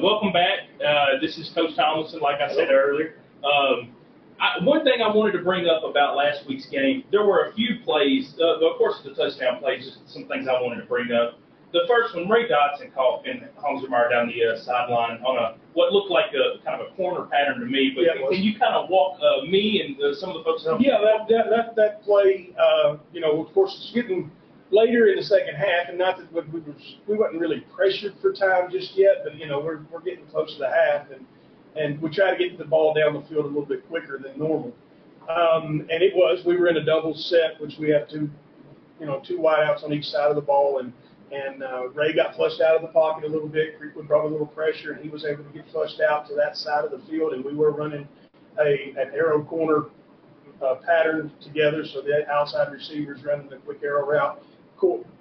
Welcome 0.00 0.32
back. 0.32 0.70
Uh, 0.78 1.18
this 1.20 1.36
is 1.36 1.50
Coach 1.52 1.74
Tomlinson, 1.74 2.20
like 2.20 2.40
I 2.40 2.54
said 2.54 2.70
earlier. 2.70 3.16
Um, 3.42 3.90
I, 4.38 4.62
one 4.62 4.84
thing 4.84 5.02
I 5.02 5.12
wanted 5.12 5.32
to 5.32 5.42
bring 5.42 5.66
up 5.66 5.82
about 5.82 6.14
last 6.14 6.46
week's 6.46 6.66
game, 6.66 7.02
there 7.10 7.26
were 7.26 7.46
a 7.46 7.52
few 7.54 7.80
plays, 7.84 8.32
uh, 8.40 8.64
of 8.64 8.78
course, 8.78 9.00
the 9.02 9.14
touchdown 9.14 9.58
plays, 9.58 9.98
some 10.06 10.28
things 10.28 10.46
I 10.46 10.62
wanted 10.62 10.80
to 10.82 10.86
bring 10.86 11.10
up. 11.10 11.40
The 11.72 11.80
first 11.86 12.14
one, 12.14 12.28
Ray 12.28 12.48
Dodson 12.48 12.90
caught 12.92 13.24
Ben 13.24 13.46
Holmesmeyer 13.58 14.10
down 14.10 14.28
the 14.28 14.54
uh, 14.54 14.58
sideline 14.58 15.20
on 15.20 15.36
a 15.36 15.56
what 15.74 15.92
looked 15.92 16.10
like 16.10 16.32
a 16.32 16.64
kind 16.64 16.80
of 16.80 16.88
a 16.88 16.94
corner 16.96 17.26
pattern 17.26 17.60
to 17.60 17.66
me. 17.66 17.92
But 17.94 18.04
yeah, 18.04 18.14
can 18.14 18.42
you 18.42 18.58
kind 18.58 18.74
of 18.74 18.88
walk 18.88 19.20
uh, 19.20 19.44
me 19.44 19.82
and 19.84 20.02
uh, 20.02 20.14
some 20.14 20.30
of 20.30 20.36
the 20.36 20.44
folks? 20.44 20.66
Yeah, 20.80 20.98
that 20.98 21.28
that 21.28 21.50
that, 21.50 21.76
that 21.76 22.02
play, 22.02 22.54
uh, 22.58 22.96
you 23.12 23.20
know, 23.20 23.44
of 23.44 23.52
course, 23.52 23.76
it's 23.76 23.92
getting 23.92 24.30
later 24.70 25.08
in 25.08 25.16
the 25.16 25.22
second 25.22 25.56
half, 25.56 25.88
and 25.88 25.98
not 25.98 26.16
that 26.16 26.32
we, 26.32 26.40
we 26.52 26.60
were 26.60 26.74
we 27.06 27.16
wasn't 27.16 27.40
really 27.40 27.60
pressured 27.74 28.14
for 28.20 28.32
time 28.32 28.70
just 28.70 28.96
yet, 28.96 29.20
but 29.24 29.36
you 29.36 29.46
know, 29.46 29.60
we're 29.60 29.80
we're 29.92 30.00
getting 30.00 30.26
close 30.26 30.54
to 30.54 30.60
the 30.60 30.70
half, 30.70 31.10
and 31.10 31.26
and 31.76 32.00
we 32.00 32.08
try 32.10 32.34
to 32.34 32.36
get 32.36 32.56
the 32.56 32.64
ball 32.64 32.94
down 32.94 33.12
the 33.14 33.22
field 33.28 33.44
a 33.44 33.48
little 33.48 33.66
bit 33.66 33.86
quicker 33.88 34.18
than 34.18 34.38
normal. 34.38 34.74
Um, 35.28 35.86
and 35.90 36.02
it 36.02 36.14
was 36.14 36.44
we 36.46 36.56
were 36.56 36.68
in 36.68 36.78
a 36.78 36.84
double 36.84 37.14
set, 37.14 37.60
which 37.60 37.74
we 37.78 37.90
have 37.90 38.08
two, 38.08 38.30
you 38.98 39.06
know, 39.06 39.20
two 39.26 39.38
wideouts 39.38 39.84
on 39.84 39.92
each 39.92 40.06
side 40.06 40.30
of 40.30 40.36
the 40.36 40.42
ball, 40.42 40.78
and 40.78 40.92
and 41.32 41.62
uh, 41.62 41.88
Ray 41.88 42.14
got 42.14 42.34
flushed 42.34 42.60
out 42.60 42.76
of 42.76 42.82
the 42.82 42.88
pocket 42.88 43.24
a 43.24 43.28
little 43.28 43.48
bit. 43.48 43.80
Creekwood 43.80 44.06
brought 44.06 44.26
a 44.26 44.28
little 44.28 44.46
pressure, 44.46 44.92
and 44.92 45.02
he 45.02 45.10
was 45.10 45.24
able 45.24 45.44
to 45.44 45.50
get 45.50 45.68
flushed 45.70 46.00
out 46.00 46.26
to 46.28 46.34
that 46.34 46.56
side 46.56 46.84
of 46.84 46.90
the 46.90 47.00
field, 47.08 47.32
and 47.32 47.44
we 47.44 47.54
were 47.54 47.70
running 47.70 48.08
a 48.58 48.94
an 48.96 49.12
arrow 49.14 49.42
corner 49.42 49.86
uh, 50.62 50.76
pattern 50.86 51.32
together, 51.40 51.84
so 51.84 52.00
the 52.00 52.28
outside 52.30 52.72
receivers 52.72 53.22
running 53.24 53.48
the 53.48 53.56
quick 53.56 53.82
arrow 53.82 54.06
route, 54.06 54.42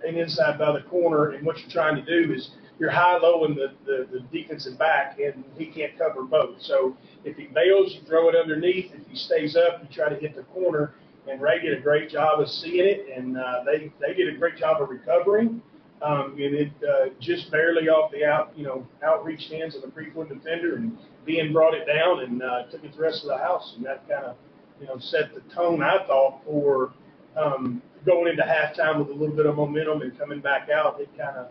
and 0.06 0.18
inside 0.18 0.58
by 0.58 0.72
the 0.72 0.82
corner. 0.82 1.32
And 1.32 1.46
what 1.46 1.60
you're 1.60 1.70
trying 1.70 1.96
to 1.96 2.02
do 2.02 2.34
is 2.34 2.52
you're 2.80 2.92
high 2.92 3.18
low 3.18 3.46
in 3.46 3.56
the, 3.56 3.74
the, 3.86 4.08
the 4.12 4.20
defensive 4.32 4.78
back, 4.78 5.20
and 5.20 5.44
he 5.58 5.66
can't 5.66 5.98
cover 5.98 6.24
both. 6.24 6.62
So 6.62 6.96
if 7.24 7.36
he 7.36 7.46
bails, 7.46 7.96
you 7.96 8.02
throw 8.08 8.30
it 8.30 8.36
underneath. 8.36 8.92
If 8.94 9.08
he 9.08 9.16
stays 9.16 9.56
up, 9.56 9.82
you 9.82 9.88
try 9.94 10.10
to 10.10 10.16
hit 10.16 10.36
the 10.36 10.44
corner. 10.44 10.94
And 11.30 11.42
Ray 11.42 11.60
did 11.60 11.78
a 11.78 11.82
great 11.82 12.10
job 12.10 12.40
of 12.40 12.50
seeing 12.50 12.86
it, 12.86 13.08
and 13.14 13.38
uh, 13.38 13.64
they 13.66 13.92
they 14.00 14.14
did 14.14 14.34
a 14.34 14.38
great 14.38 14.58
job 14.58 14.82
of 14.82 14.90
recovering. 14.90 15.62
Um, 16.02 16.34
and 16.34 16.54
it 16.54 16.72
uh, 16.88 17.10
just 17.20 17.50
barely 17.50 17.90
off 17.90 18.12
the 18.12 18.24
out, 18.24 18.54
you 18.56 18.64
know, 18.64 18.86
outreach 19.04 19.48
hands 19.50 19.76
of 19.76 19.82
the 19.82 19.88
Creekwood 19.88 20.30
defender, 20.30 20.76
and 20.76 20.96
Ben 21.26 21.52
brought 21.52 21.74
it 21.74 21.88
down 21.88 22.24
and 22.24 22.44
uh, 22.44 22.64
took 22.70 22.84
it 22.84 22.92
to 22.92 22.98
the 22.98 23.04
rest 23.04 23.24
of 23.24 23.30
the 23.30 23.38
house, 23.38 23.74
and 23.76 23.86
that 23.86 24.08
kind 24.08 24.26
of, 24.26 24.36
you 24.80 24.86
know, 24.86 25.00
set 25.00 25.34
the 25.34 25.42
tone 25.56 25.82
I 25.82 26.06
thought 26.06 26.42
for 26.46 26.94
um, 27.36 27.82
going 28.06 28.28
into 28.28 28.44
halftime 28.44 29.00
with 29.00 29.10
a 29.10 29.20
little 29.20 29.36
bit 29.36 29.48
of 29.48 29.56
momentum 29.56 30.04
and 30.04 30.18
coming 30.20 30.40
back 30.40 30.70
out. 30.70 31.02
It 31.02 31.10
kind 31.18 31.36
of, 31.36 31.48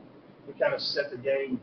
it 0.49 0.59
kind 0.61 0.75
of 0.75 0.81
set 0.81 1.11
the 1.11 1.17
game 1.17 1.61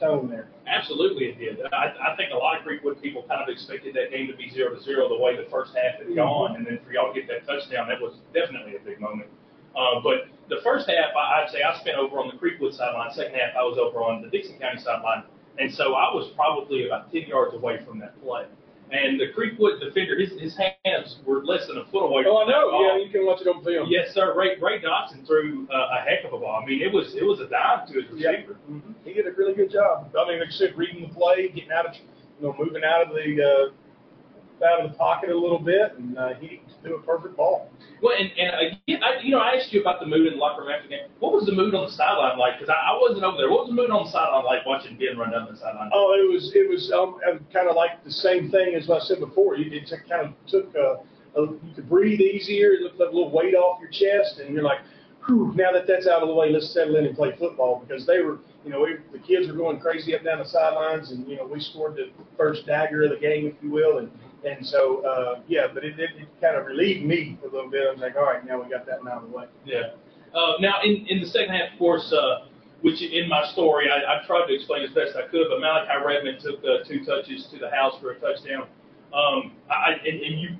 tone 0.00 0.28
there. 0.28 0.48
Absolutely, 0.66 1.26
it 1.26 1.38
did. 1.38 1.60
I, 1.72 2.12
I 2.12 2.16
think 2.16 2.32
a 2.32 2.36
lot 2.36 2.58
of 2.58 2.66
Creekwood 2.66 3.00
people 3.00 3.24
kind 3.28 3.42
of 3.42 3.48
expected 3.48 3.94
that 3.94 4.10
game 4.10 4.26
to 4.26 4.36
be 4.36 4.50
zero 4.50 4.74
to 4.74 4.82
zero 4.82 5.08
the 5.08 5.18
way 5.18 5.36
the 5.36 5.48
first 5.50 5.72
half 5.74 6.04
had 6.04 6.14
gone, 6.16 6.56
and 6.56 6.66
then 6.66 6.80
for 6.84 6.92
y'all 6.92 7.12
to 7.12 7.20
get 7.20 7.28
that 7.28 7.46
touchdown, 7.46 7.88
that 7.88 8.00
was 8.00 8.16
definitely 8.34 8.74
a 8.74 8.80
big 8.80 9.00
moment. 9.00 9.28
Uh, 9.76 10.00
but 10.02 10.26
the 10.48 10.60
first 10.62 10.88
half, 10.88 11.14
I, 11.16 11.42
I'd 11.42 11.50
say 11.50 11.62
I 11.62 11.78
spent 11.80 11.98
over 11.98 12.18
on 12.18 12.28
the 12.28 12.36
Creekwood 12.36 12.74
sideline. 12.74 13.12
Second 13.12 13.34
half, 13.34 13.56
I 13.56 13.62
was 13.62 13.78
over 13.78 14.02
on 14.02 14.22
the 14.22 14.28
Dickson 14.28 14.58
County 14.58 14.80
sideline, 14.80 15.24
and 15.58 15.72
so 15.72 15.94
I 15.94 16.14
was 16.14 16.30
probably 16.34 16.86
about 16.86 17.12
10 17.12 17.22
yards 17.22 17.54
away 17.54 17.84
from 17.84 17.98
that 18.00 18.20
play. 18.22 18.46
And 18.90 19.20
the 19.20 19.26
Creekwood 19.36 19.80
defender, 19.80 20.18
his, 20.18 20.32
his 20.40 20.56
hands 20.56 21.18
were 21.26 21.44
less 21.44 21.66
than 21.66 21.76
a 21.76 21.84
foot 21.92 22.06
away. 22.06 22.24
Oh, 22.26 22.40
I 22.40 22.48
know. 22.48 22.72
Yeah, 22.80 23.04
you 23.04 23.10
can 23.12 23.26
watch 23.26 23.42
it 23.42 23.48
on 23.48 23.62
film. 23.62 23.86
Yes, 23.90 24.14
sir. 24.14 24.34
Ray, 24.34 24.56
Ray 24.60 24.80
Dodson 24.80 25.26
threw 25.26 25.68
uh, 25.68 25.98
a 25.98 26.08
heck 26.08 26.24
of 26.24 26.32
a 26.32 26.38
ball. 26.38 26.62
I 26.62 26.64
mean, 26.64 26.80
it 26.80 26.90
was 26.90 27.14
it 27.14 27.24
was 27.24 27.38
a 27.40 27.48
dime 27.48 27.86
to 27.88 28.00
his 28.00 28.10
receiver. 28.10 28.56
Yeah. 28.56 28.72
Mm-hmm. 28.72 28.92
He 29.04 29.12
did 29.12 29.26
a 29.26 29.32
really 29.32 29.52
good 29.54 29.70
job. 29.70 30.08
I 30.18 30.26
mean, 30.26 30.40
like 30.40 30.48
I 30.48 30.52
said, 30.52 30.72
reading 30.74 31.06
the 31.06 31.12
play, 31.14 31.48
getting 31.48 31.70
out 31.70 31.84
of, 31.84 31.94
you 31.96 32.46
know, 32.48 32.56
moving 32.58 32.82
out 32.82 33.06
of 33.06 33.12
the 33.12 33.28
uh, 33.36 33.72
out 34.62 34.84
of 34.84 34.92
the 34.92 34.96
pocket 34.96 35.30
a 35.30 35.38
little 35.38 35.58
bit, 35.58 35.94
and 35.98 36.18
uh, 36.18 36.34
he 36.40 36.60
threw 36.82 36.96
a 36.96 37.02
perfect 37.02 37.36
ball. 37.36 37.70
Well, 38.02 38.14
and, 38.18 38.30
and 38.38 38.72
again, 38.86 39.02
I, 39.02 39.20
you 39.22 39.32
know, 39.32 39.38
I 39.38 39.56
asked 39.56 39.72
you 39.72 39.80
about 39.80 40.00
the 40.00 40.06
mood 40.06 40.26
in 40.26 40.34
the 40.34 40.38
locker 40.38 40.62
room 40.62 40.70
after 40.70 40.88
the 40.88 40.94
game. 40.94 41.08
What 41.18 41.32
was 41.32 41.46
the 41.46 41.52
mood 41.52 41.74
on 41.74 41.86
the 41.86 41.92
sideline 41.92 42.38
like? 42.38 42.58
Because 42.58 42.70
I, 42.70 42.94
I 42.94 42.98
wasn't 43.00 43.24
over 43.24 43.36
there. 43.36 43.50
What 43.50 43.66
was 43.66 43.68
the 43.70 43.74
mood 43.74 43.90
on 43.90 44.04
the 44.06 44.10
sideline 44.10 44.44
like 44.44 44.66
watching 44.66 44.96
Ben 44.96 45.18
run 45.18 45.32
down 45.32 45.48
the 45.50 45.58
sideline? 45.58 45.90
Oh, 45.92 46.14
it 46.14 46.30
was 46.30 46.52
it 46.54 46.68
was 46.68 46.92
um, 46.92 47.18
kind 47.52 47.68
of 47.68 47.76
like 47.76 48.02
the 48.04 48.12
same 48.12 48.50
thing 48.50 48.74
as 48.74 48.86
what 48.86 49.02
I 49.02 49.04
said 49.06 49.20
before. 49.20 49.56
You 49.56 49.70
it 49.72 49.86
took, 49.86 50.06
kind 50.08 50.26
of 50.26 50.34
took 50.46 50.74
a, 50.74 51.02
a, 51.38 51.42
you 51.42 51.72
could 51.74 51.88
breathe 51.88 52.20
easier. 52.20 52.72
It 52.78 52.82
looked 52.82 53.00
like 53.00 53.10
a 53.10 53.14
little 53.14 53.30
weight 53.30 53.54
off 53.54 53.80
your 53.80 53.90
chest, 53.90 54.38
and 54.38 54.54
you're 54.54 54.62
like, 54.62 54.80
Whew, 55.28 55.52
now 55.56 55.72
that 55.72 55.86
that's 55.86 56.06
out 56.06 56.22
of 56.22 56.28
the 56.28 56.34
way, 56.34 56.50
let's 56.50 56.72
settle 56.72 56.96
in 56.96 57.04
and 57.04 57.14
play 57.14 57.36
football 57.38 57.84
because 57.86 58.06
they 58.06 58.20
were, 58.22 58.38
you 58.68 58.74
know, 58.74 58.82
we, 58.82 58.96
the 59.12 59.24
kids 59.26 59.48
were 59.48 59.54
going 59.54 59.80
crazy 59.80 60.14
up 60.14 60.22
down 60.22 60.40
the 60.40 60.44
sidelines, 60.44 61.10
and 61.10 61.26
you 61.26 61.36
know, 61.36 61.46
we 61.46 61.58
scored 61.58 61.96
the 61.96 62.10
first 62.36 62.66
dagger 62.66 63.04
of 63.04 63.10
the 63.10 63.16
game, 63.16 63.46
if 63.46 63.54
you 63.62 63.70
will, 63.70 63.96
and 63.96 64.10
and 64.44 64.64
so, 64.64 65.00
uh, 65.06 65.40
yeah, 65.48 65.68
but 65.72 65.84
it, 65.84 65.98
it, 65.98 66.10
it 66.18 66.28
kind 66.38 66.54
of 66.54 66.66
relieved 66.66 67.04
me 67.04 67.38
a 67.42 67.46
little 67.46 67.70
bit. 67.70 67.88
I 67.88 67.92
was 67.92 68.00
like, 68.00 68.14
all 68.14 68.24
right, 68.24 68.44
now 68.44 68.62
we 68.62 68.68
got 68.68 68.84
that 68.84 69.00
out 69.10 69.24
of 69.24 69.30
the 69.30 69.36
way. 69.36 69.46
Yeah. 69.64 69.96
Uh, 70.34 70.52
now, 70.60 70.82
in, 70.84 71.06
in 71.08 71.20
the 71.20 71.26
second 71.26 71.54
half, 71.54 71.72
of 71.72 71.78
course, 71.78 72.12
uh, 72.12 72.46
which 72.82 73.00
in 73.00 73.26
my 73.28 73.50
story, 73.52 73.88
I, 73.90 73.96
I 73.96 74.26
tried 74.26 74.46
to 74.46 74.54
explain 74.54 74.84
as 74.84 74.90
best 74.90 75.16
I 75.16 75.26
could, 75.28 75.46
but 75.48 75.58
Malachi 75.60 76.04
Redmond 76.04 76.40
took 76.40 76.60
uh, 76.62 76.84
two 76.86 77.04
touches 77.04 77.48
to 77.50 77.58
the 77.58 77.70
house 77.70 77.94
for 78.00 78.12
a 78.12 78.20
touchdown. 78.20 78.68
Um, 79.12 79.52
I, 79.70 79.94
and, 80.06 80.20
and 80.20 80.38
you, 80.38 80.50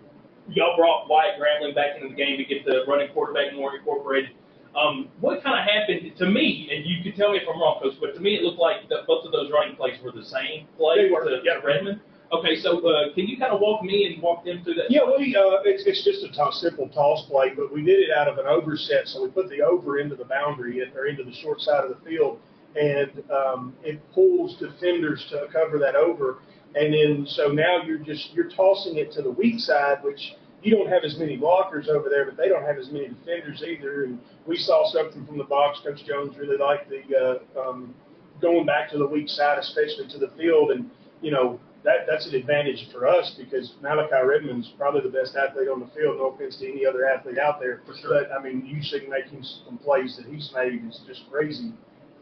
y'all 0.49 0.77
brought 0.77 1.09
Wyatt 1.09 1.39
Grambling 1.39 1.75
back 1.77 1.95
into 1.95 2.09
the 2.09 2.17
game 2.17 2.39
to 2.39 2.45
get 2.45 2.65
the 2.65 2.85
running 2.89 3.13
quarterback 3.13 3.55
more 3.55 3.77
incorporated. 3.77 4.31
Um, 4.77 5.09
what 5.21 5.43
kind 5.43 5.59
of 5.59 5.65
happened 5.65 6.17
to 6.19 6.27
me, 6.27 6.69
and 6.71 6.85
you 6.85 7.03
can 7.03 7.19
tell 7.19 7.33
me 7.33 7.39
if 7.39 7.49
I'm 7.49 7.61
wrong, 7.61 7.81
Coach, 7.83 7.95
but 8.01 8.15
to 8.15 8.21
me 8.21 8.37
it 8.37 8.43
looked 8.43 8.61
like 8.61 8.89
the, 8.89 9.03
both 9.07 9.25
of 9.25 9.33
those 9.33 9.51
running 9.51 9.77
plays 9.77 10.01
were 10.03 10.13
the 10.13 10.25
same 10.25 10.67
play 10.77 11.09
they 11.09 11.11
were, 11.11 11.25
to, 11.25 11.41
yeah. 11.43 11.55
to 11.55 11.67
Redmond. 11.67 12.01
Okay, 12.31 12.57
so 12.57 12.87
uh, 12.87 13.15
can 13.15 13.27
you 13.27 13.39
kind 13.39 13.53
of 13.53 13.61
walk 13.61 13.83
me 13.83 14.05
and 14.13 14.23
walk 14.23 14.45
them 14.45 14.63
through 14.63 14.75
that? 14.75 14.91
Yeah, 14.91 15.01
we 15.07 15.35
uh, 15.35 15.65
it's, 15.65 15.85
it's 15.87 16.05
just 16.05 16.23
a 16.23 16.29
toss, 16.37 16.61
simple 16.61 16.89
toss 16.91 17.25
play, 17.27 17.53
but 17.57 17.73
we 17.73 17.83
did 17.83 17.99
it 18.01 18.11
out 18.11 18.29
of 18.29 18.37
an 18.37 18.47
over 18.47 18.77
set. 18.77 19.09
So 19.09 19.23
we 19.23 19.31
put 19.31 19.49
the 19.49 19.63
over 19.63 19.99
into 19.99 20.15
the 20.15 20.27
boundary 20.27 20.83
or 20.95 21.07
into 21.07 21.25
the 21.25 21.33
short 21.33 21.63
side 21.63 21.85
of 21.85 21.89
the 21.89 22.05
field, 22.05 22.39
and 22.77 23.25
um, 23.31 23.75
it 23.83 23.99
pulls 24.13 24.57
defenders 24.59 25.25
to 25.31 25.47
cover 25.51 25.79
that 25.79 25.97
over. 25.97 26.43
And 26.75 26.93
then 26.93 27.27
so 27.27 27.49
now 27.49 27.83
you're 27.83 27.99
just 27.99 28.35
you're 28.35 28.51
tossing 28.51 28.99
it 28.99 29.11
to 29.13 29.23
the 29.23 29.31
weak 29.31 29.59
side, 29.59 30.05
which 30.05 30.35
you 30.63 30.75
don't 30.77 30.89
have 30.89 31.05
as 31.05 31.17
many 31.19 31.39
blockers 31.39 31.89
over 31.89 32.09
there, 32.09 32.25
but 32.25 32.37
they 32.37 32.49
don't 32.49 32.65
have 32.65 32.79
as 32.79 32.91
many 32.91 33.09
defenders 33.09 33.63
either. 33.63 34.05
And 34.05 34.19
we 34.47 34.57
saw 34.57 34.91
something 34.91 35.25
from 35.27 35.39
the 35.39 35.45
box. 35.45 35.81
Coach 35.85 36.05
Jones 36.05 36.37
really 36.37 36.57
liked 36.59 36.91
the 36.91 37.03
uh, 37.17 37.61
um, 37.61 37.95
going 38.41 38.67
back 38.67 38.91
to 38.91 38.99
the 38.99 39.07
weak 39.07 39.29
side, 39.29 39.59
especially 39.59 40.09
to 40.09 40.19
the 40.19 40.31
field, 40.37 40.71
and 40.71 40.91
you 41.21 41.31
know 41.31 41.61
that 41.85 42.07
that's 42.09 42.27
an 42.27 42.35
advantage 42.35 42.89
for 42.93 43.07
us 43.07 43.37
because 43.39 43.75
Malachi 43.81 44.17
Redmond's 44.25 44.73
probably 44.77 45.01
the 45.01 45.17
best 45.17 45.37
athlete 45.37 45.69
on 45.69 45.81
the 45.81 45.87
field. 45.95 46.19
No 46.19 46.31
offense 46.31 46.57
to 46.59 46.69
any 46.69 46.85
other 46.85 47.07
athlete 47.07 47.39
out 47.39 47.61
there, 47.61 47.83
For 47.87 47.95
sure. 47.95 48.23
but 48.23 48.33
I 48.33 48.43
mean, 48.43 48.67
you 48.67 48.77
usually 48.77 49.07
making 49.07 49.45
some 49.65 49.79
plays 49.79 50.17
that 50.17 50.27
he's 50.27 50.51
made 50.55 50.85
is 50.85 51.01
just 51.07 51.31
crazy. 51.31 51.73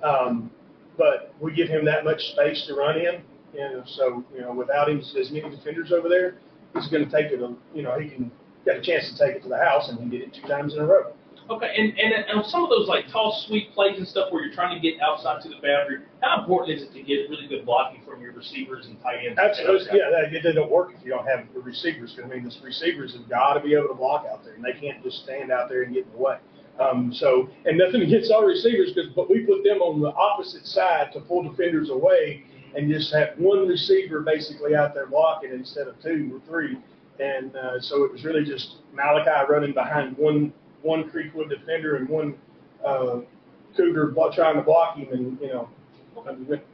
Um, 0.03 0.51
but 0.99 1.35
we 1.41 1.55
give 1.55 1.69
him 1.69 1.85
that 1.87 2.05
much 2.05 2.21
space 2.33 2.67
to 2.69 2.75
run 2.75 2.99
in, 2.99 3.23
and 3.59 3.83
so 3.87 4.25
you 4.35 4.43
know, 4.43 4.53
without 4.53 4.91
him 4.91 4.99
as 4.99 5.31
many 5.31 5.49
defenders 5.49 5.91
over 5.91 6.09
there, 6.09 6.37
he's 6.77 6.89
going 6.89 7.05
to 7.05 7.11
take 7.11 7.33
it. 7.33 7.41
You 7.75 7.83
know, 7.83 7.99
he 7.99 8.09
can 8.09 8.31
get 8.65 8.77
a 8.77 8.83
chance 8.83 9.11
to 9.11 9.19
take 9.19 9.37
it 9.37 9.43
to 9.43 9.49
the 9.49 9.59
house, 9.59 9.89
and 9.89 9.99
he 10.01 10.19
did 10.19 10.29
it 10.29 10.35
two 10.35 10.47
times 10.47 10.75
in 10.75 10.81
a 10.81 10.87
row. 10.87 11.13
Okay, 11.49 11.71
and, 11.79 11.97
and 11.97 12.13
and 12.27 12.45
some 12.47 12.65
of 12.65 12.71
those 12.71 12.89
like 12.89 13.07
toss 13.07 13.47
sweep 13.47 13.73
plays 13.73 13.99
and 13.99 14.09
stuff 14.09 14.33
where 14.33 14.45
you're 14.45 14.55
trying 14.55 14.75
to 14.75 14.83
get 14.83 15.01
outside 15.01 15.41
to 15.43 15.49
the 15.49 15.55
boundary, 15.63 16.03
how 16.21 16.41
important 16.41 16.77
is 16.77 16.83
it 16.83 16.93
to 16.93 17.03
get 17.03 17.31
really 17.31 17.47
good 17.47 17.65
blocking 17.65 18.03
from 18.03 18.21
your 18.21 18.33
receivers 18.33 18.87
and 18.87 19.01
tight 19.01 19.23
ends? 19.25 19.39
Absolutely, 19.39 19.87
yeah. 19.97 20.11
That, 20.11 20.35
it 20.35 20.43
doesn't 20.43 20.69
work 20.69 20.91
if 20.99 21.05
you 21.05 21.11
don't 21.11 21.27
have 21.27 21.47
the 21.55 21.61
receivers. 21.61 22.19
I 22.23 22.27
mean, 22.27 22.43
the 22.43 22.53
receivers 22.65 23.15
have 23.15 23.29
got 23.29 23.55
to 23.55 23.61
be 23.61 23.75
able 23.75 23.87
to 23.89 23.95
block 23.95 24.27
out 24.29 24.43
there, 24.43 24.55
and 24.55 24.65
they 24.65 24.73
can't 24.73 25.05
just 25.05 25.23
stand 25.23 25.53
out 25.53 25.69
there 25.69 25.83
and 25.83 25.95
get 25.95 26.07
in 26.07 26.13
the 26.13 26.19
way. 26.19 26.39
Um, 26.81 27.13
so, 27.15 27.49
and 27.65 27.79
nothing 27.79 28.03
against 28.07 28.33
our 28.33 28.45
receivers, 28.45 28.93
because 28.93 29.13
but 29.15 29.31
we 29.31 29.47
put 29.47 29.63
them 29.63 29.79
on 29.83 30.01
the 30.01 30.13
opposite 30.15 30.67
side 30.67 31.13
to 31.13 31.21
pull 31.21 31.49
defenders 31.49 31.91
away 31.91 32.45
and 32.77 32.93
just 32.93 33.13
have 33.13 33.31
one 33.39 33.67
receiver 33.67 34.21
basically 34.21 34.75
out 34.75 34.95
there 34.95 35.07
blocking 35.07 35.51
instead 35.51 35.89
of 35.89 36.01
two 36.03 36.31
or 36.35 36.47
three. 36.47 36.79
And 37.19 37.57
uh, 37.57 37.81
so 37.81 38.05
it 38.05 38.13
was 38.13 38.25
really 38.25 38.45
just 38.45 38.77
Malachi 38.93 39.51
running 39.51 39.73
behind 39.73 40.17
one 40.19 40.53
one 40.83 41.11
Creekwood 41.11 41.49
defender 41.49 41.97
and 41.97 42.09
one 42.09 42.37
uh, 42.85 43.21
Cougar 43.77 44.15
trying 44.35 44.57
to 44.57 44.63
block 44.63 44.97
him, 44.97 45.09
and 45.13 45.41
you 45.41 45.49
know, 45.49 45.69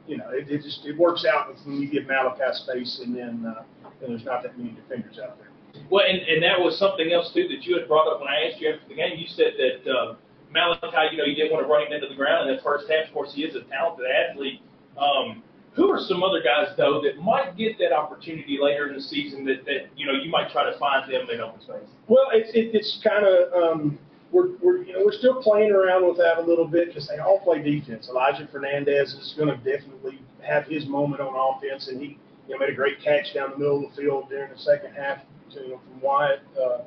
you 0.07 0.17
know, 0.17 0.29
it, 0.29 0.49
it 0.49 0.61
just 0.61 0.85
it 0.85 0.97
works 0.97 1.25
out 1.25 1.55
when 1.65 1.81
you 1.81 1.89
give 1.89 2.07
Malachi 2.07 2.53
space, 2.53 3.01
and 3.03 3.15
then 3.15 3.45
uh, 3.45 3.63
and 4.01 4.11
there's 4.11 4.25
not 4.25 4.43
that 4.43 4.57
many 4.57 4.71
defenders 4.71 5.19
out 5.19 5.37
there. 5.39 5.47
Well, 5.89 6.05
and, 6.07 6.19
and 6.19 6.43
that 6.43 6.59
was 6.59 6.77
something 6.77 7.11
else 7.11 7.33
too 7.33 7.47
that 7.47 7.63
you 7.63 7.77
had 7.77 7.87
brought 7.87 8.07
up 8.07 8.19
when 8.19 8.29
I 8.29 8.49
asked 8.49 8.61
you 8.61 8.69
after 8.69 8.87
the 8.87 8.95
game. 8.95 9.17
You 9.17 9.27
said 9.27 9.53
that 9.57 9.91
uh, 9.91 10.15
Malachi, 10.51 11.15
you 11.15 11.17
know, 11.17 11.25
you 11.25 11.35
didn't 11.35 11.51
want 11.51 11.65
to 11.65 11.71
run 11.71 11.87
him 11.87 11.93
into 11.93 12.07
the 12.07 12.15
ground 12.15 12.49
in 12.49 12.55
that 12.55 12.63
first 12.63 12.89
half. 12.89 13.07
Of 13.07 13.13
course, 13.13 13.33
he 13.33 13.43
is 13.43 13.55
a 13.55 13.61
talented 13.63 14.05
athlete. 14.05 14.61
Um, 14.97 15.41
who 15.73 15.89
are 15.89 15.99
some 15.99 16.23
other 16.23 16.41
guys 16.41 16.75
though 16.77 17.01
that 17.01 17.21
might 17.21 17.57
get 17.57 17.77
that 17.79 17.91
opportunity 17.91 18.59
later 18.61 18.87
in 18.87 18.95
the 18.95 19.01
season 19.01 19.43
that, 19.45 19.65
that 19.65 19.89
you 19.95 20.05
know 20.05 20.13
you 20.13 20.29
might 20.29 20.51
try 20.51 20.63
to 20.69 20.77
find 20.77 21.11
them 21.11 21.27
in 21.29 21.41
open 21.41 21.61
space? 21.61 21.87
Well, 22.07 22.27
it's 22.31 22.49
it, 22.53 22.73
it's 22.73 22.99
kind 23.03 23.25
of 23.25 23.53
um, 23.53 23.99
we're 24.31 24.55
we're 24.61 24.83
you 24.83 24.93
know 24.93 25.01
we're 25.03 25.17
still 25.17 25.41
playing 25.41 25.71
around 25.71 26.07
with 26.07 26.17
that 26.17 26.37
a 26.37 26.41
little 26.41 26.67
bit 26.67 26.89
because 26.89 27.07
they 27.07 27.17
all 27.17 27.39
play 27.39 27.61
defense. 27.61 28.07
Elijah 28.09 28.47
Fernandez 28.51 29.13
is 29.13 29.33
going 29.37 29.49
to 29.49 29.57
definitely 29.57 30.19
have 30.41 30.65
his 30.65 30.85
moment 30.87 31.21
on 31.21 31.33
offense, 31.33 31.87
and 31.87 31.99
he 31.99 32.19
you 32.47 32.53
know, 32.53 32.59
made 32.59 32.69
a 32.69 32.75
great 32.75 33.01
catch 33.01 33.33
down 33.33 33.51
the 33.51 33.57
middle 33.57 33.85
of 33.85 33.95
the 33.95 34.01
field 34.01 34.29
during 34.29 34.51
the 34.51 34.59
second 34.59 34.93
half 34.93 35.19
to, 35.53 35.61
you 35.61 35.69
know, 35.69 35.81
from 35.87 36.01
Wyatt. 36.01 36.41
Uh, 36.61 36.79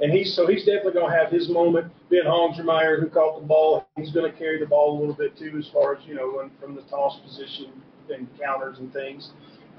and 0.00 0.12
he's 0.12 0.34
so 0.34 0.48
he's 0.48 0.64
definitely 0.64 0.92
going 0.92 1.10
to 1.10 1.16
have 1.16 1.30
his 1.30 1.48
moment. 1.48 1.92
Ben 2.10 2.24
Holmsmeyer, 2.26 3.00
who 3.00 3.08
caught 3.08 3.40
the 3.40 3.46
ball, 3.46 3.86
he's 3.96 4.10
going 4.10 4.30
to 4.30 4.36
carry 4.36 4.58
the 4.58 4.66
ball 4.66 4.98
a 4.98 4.98
little 4.98 5.14
bit 5.14 5.38
too, 5.38 5.56
as 5.56 5.68
far 5.72 5.94
as 5.94 6.04
you 6.04 6.14
know, 6.14 6.50
from 6.60 6.74
the 6.74 6.82
toss 6.82 7.20
position 7.20 7.70
and 8.10 8.28
counters 8.38 8.78
and 8.78 8.92
things. 8.92 9.30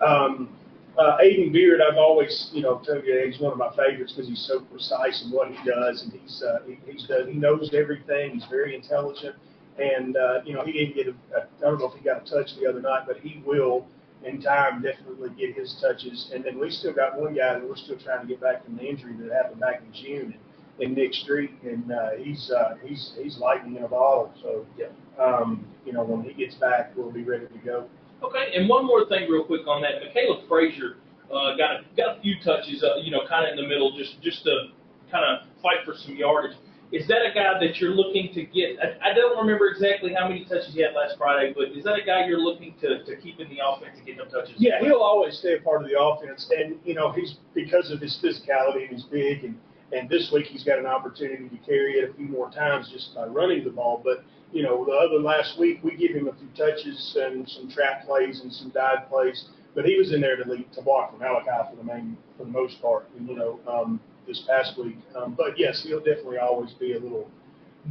Um, 0.05 0.49
uh, 0.97 1.17
Aiden 1.17 1.51
Beard, 1.51 1.81
I've 1.81 1.97
always, 1.97 2.49
you 2.53 2.61
know, 2.61 2.79
told 2.79 3.03
you 3.05 3.21
he's 3.25 3.39
one 3.41 3.51
of 3.51 3.57
my 3.57 3.69
favorites 3.75 4.13
because 4.13 4.29
he's 4.29 4.45
so 4.47 4.61
precise 4.61 5.23
in 5.25 5.31
what 5.31 5.49
he 5.49 5.57
does, 5.69 6.03
and 6.03 6.13
he's 6.13 6.41
uh, 6.41 6.59
he, 6.65 6.79
he's 6.89 7.05
does, 7.07 7.27
he 7.27 7.33
knows 7.33 7.73
everything. 7.73 8.31
He's 8.33 8.45
very 8.49 8.75
intelligent, 8.75 9.35
and 9.77 10.15
uh, 10.15 10.39
you 10.45 10.53
know, 10.53 10.63
he 10.63 10.71
didn't 10.71 10.95
get 10.95 11.07
a, 11.07 11.11
a 11.37 11.41
I 11.43 11.69
don't 11.69 11.79
know 11.79 11.87
if 11.91 11.97
he 11.97 12.03
got 12.03 12.25
a 12.25 12.29
touch 12.29 12.55
the 12.59 12.67
other 12.67 12.81
night, 12.81 13.03
but 13.07 13.17
he 13.17 13.43
will 13.45 13.87
in 14.23 14.41
time 14.41 14.81
definitely 14.81 15.29
get 15.37 15.55
his 15.55 15.77
touches. 15.81 16.31
And 16.33 16.43
then 16.43 16.59
we 16.59 16.71
still 16.71 16.93
got 16.93 17.19
one 17.19 17.35
guy 17.35 17.53
that 17.53 17.67
we're 17.67 17.75
still 17.75 17.97
trying 17.99 18.21
to 18.21 18.27
get 18.27 18.39
back 18.39 18.63
from 18.63 18.77
the 18.77 18.83
injury 18.83 19.13
that 19.19 19.33
happened 19.33 19.59
back 19.59 19.81
in 19.85 19.93
June. 19.93 20.31
And 20.33 20.39
in 20.79 20.93
Nick 20.93 21.13
Street, 21.13 21.51
and 21.63 21.91
uh, 21.91 22.11
he's 22.21 22.51
uh, 22.51 22.75
he's 22.83 23.13
he's 23.21 23.37
lightning 23.37 23.77
in 23.77 23.83
a 23.83 23.87
bottle. 23.87 24.33
So, 24.41 24.65
Yeah. 24.77 24.87
um, 25.23 25.65
you 25.85 25.93
know, 25.93 26.03
when 26.03 26.23
he 26.23 26.33
gets 26.33 26.55
back, 26.55 26.91
we'll 26.95 27.11
be 27.11 27.23
ready 27.23 27.47
to 27.47 27.57
go. 27.59 27.87
Okay, 28.23 28.55
and 28.55 28.67
one 28.69 28.85
more 28.85 29.05
thing, 29.07 29.29
real 29.29 29.43
quick 29.43 29.67
on 29.67 29.81
that. 29.81 30.01
Michaela 30.03 30.43
Frazier 30.47 30.97
uh, 31.31 31.55
got 31.57 31.71
a, 31.71 31.83
got 31.97 32.17
a 32.17 32.21
few 32.21 32.35
touches, 32.43 32.83
uh, 32.83 32.95
you 32.97 33.11
know, 33.11 33.21
kind 33.27 33.45
of 33.45 33.57
in 33.57 33.63
the 33.63 33.67
middle, 33.67 33.95
just 33.97 34.21
just 34.21 34.43
to 34.43 34.69
kind 35.11 35.23
of 35.25 35.47
fight 35.61 35.85
for 35.85 35.93
some 35.93 36.15
yardage. 36.15 36.57
Is 36.91 37.07
that 37.07 37.25
a 37.25 37.33
guy 37.33 37.59
that 37.59 37.77
you're 37.81 37.91
looking 37.91 38.31
to 38.33 38.43
get? 38.43 38.77
I, 38.79 39.11
I 39.11 39.13
don't 39.13 39.37
remember 39.37 39.67
exactly 39.67 40.13
how 40.13 40.27
many 40.27 40.45
touches 40.45 40.73
he 40.73 40.81
had 40.81 40.93
last 40.93 41.17
Friday, 41.17 41.53
but 41.53 41.75
is 41.75 41.83
that 41.83 41.95
a 41.95 42.05
guy 42.05 42.25
you're 42.27 42.39
looking 42.39 42.75
to, 42.81 43.03
to 43.03 43.15
keep 43.17 43.39
in 43.39 43.49
the 43.49 43.57
offense 43.65 43.97
and 43.97 44.05
get 44.05 44.17
them 44.17 44.29
touches? 44.29 44.55
Yeah, 44.57 44.79
he'll 44.79 45.01
always 45.01 45.37
stay 45.37 45.55
a 45.55 45.61
part 45.61 45.83
of 45.83 45.89
the 45.89 45.99
offense, 45.99 46.49
and 46.55 46.77
you 46.85 46.93
know 46.93 47.11
he's 47.11 47.35
because 47.53 47.91
of 47.91 47.99
his 47.99 48.17
physicality 48.23 48.87
and 48.87 48.91
he's 48.91 49.03
big, 49.03 49.43
and 49.43 49.57
and 49.91 50.09
this 50.09 50.31
week 50.31 50.45
he's 50.47 50.63
got 50.63 50.79
an 50.79 50.85
opportunity 50.85 51.49
to 51.49 51.57
carry 51.65 51.93
it 51.93 52.09
a 52.09 52.13
few 52.13 52.27
more 52.27 52.49
times 52.51 52.89
just 52.91 53.15
by 53.15 53.25
running 53.25 53.63
the 53.63 53.71
ball. 53.71 54.01
But 54.03 54.23
you 54.51 54.63
know 54.63 54.85
the 54.85 54.91
other 54.91 55.19
last 55.19 55.59
week 55.59 55.79
we 55.83 55.95
give 55.95 56.11
him 56.11 56.27
a 56.27 56.33
few 56.33 56.47
touches 56.57 57.17
and 57.19 57.47
some 57.49 57.69
trap 57.69 58.05
plays 58.05 58.41
and 58.41 58.51
some 58.51 58.69
dive 58.69 59.09
plays, 59.09 59.45
but 59.73 59.85
he 59.85 59.97
was 59.97 60.13
in 60.13 60.21
there 60.21 60.41
to 60.41 60.49
lead, 60.49 60.71
to 60.73 60.81
block 60.81 61.11
for 61.11 61.17
Malachi 61.17 61.69
for 61.69 61.75
the 61.75 61.83
main 61.83 62.17
for 62.37 62.45
the 62.45 62.51
most 62.51 62.81
part. 62.81 63.07
And, 63.17 63.27
you 63.27 63.35
know 63.35 63.59
um, 63.67 63.99
this 64.27 64.43
past 64.47 64.77
week, 64.77 64.97
um, 65.15 65.35
but 65.37 65.57
yes, 65.57 65.83
he'll 65.83 65.99
definitely 65.99 66.37
always 66.37 66.71
be 66.73 66.93
a 66.93 66.99
little. 66.99 67.29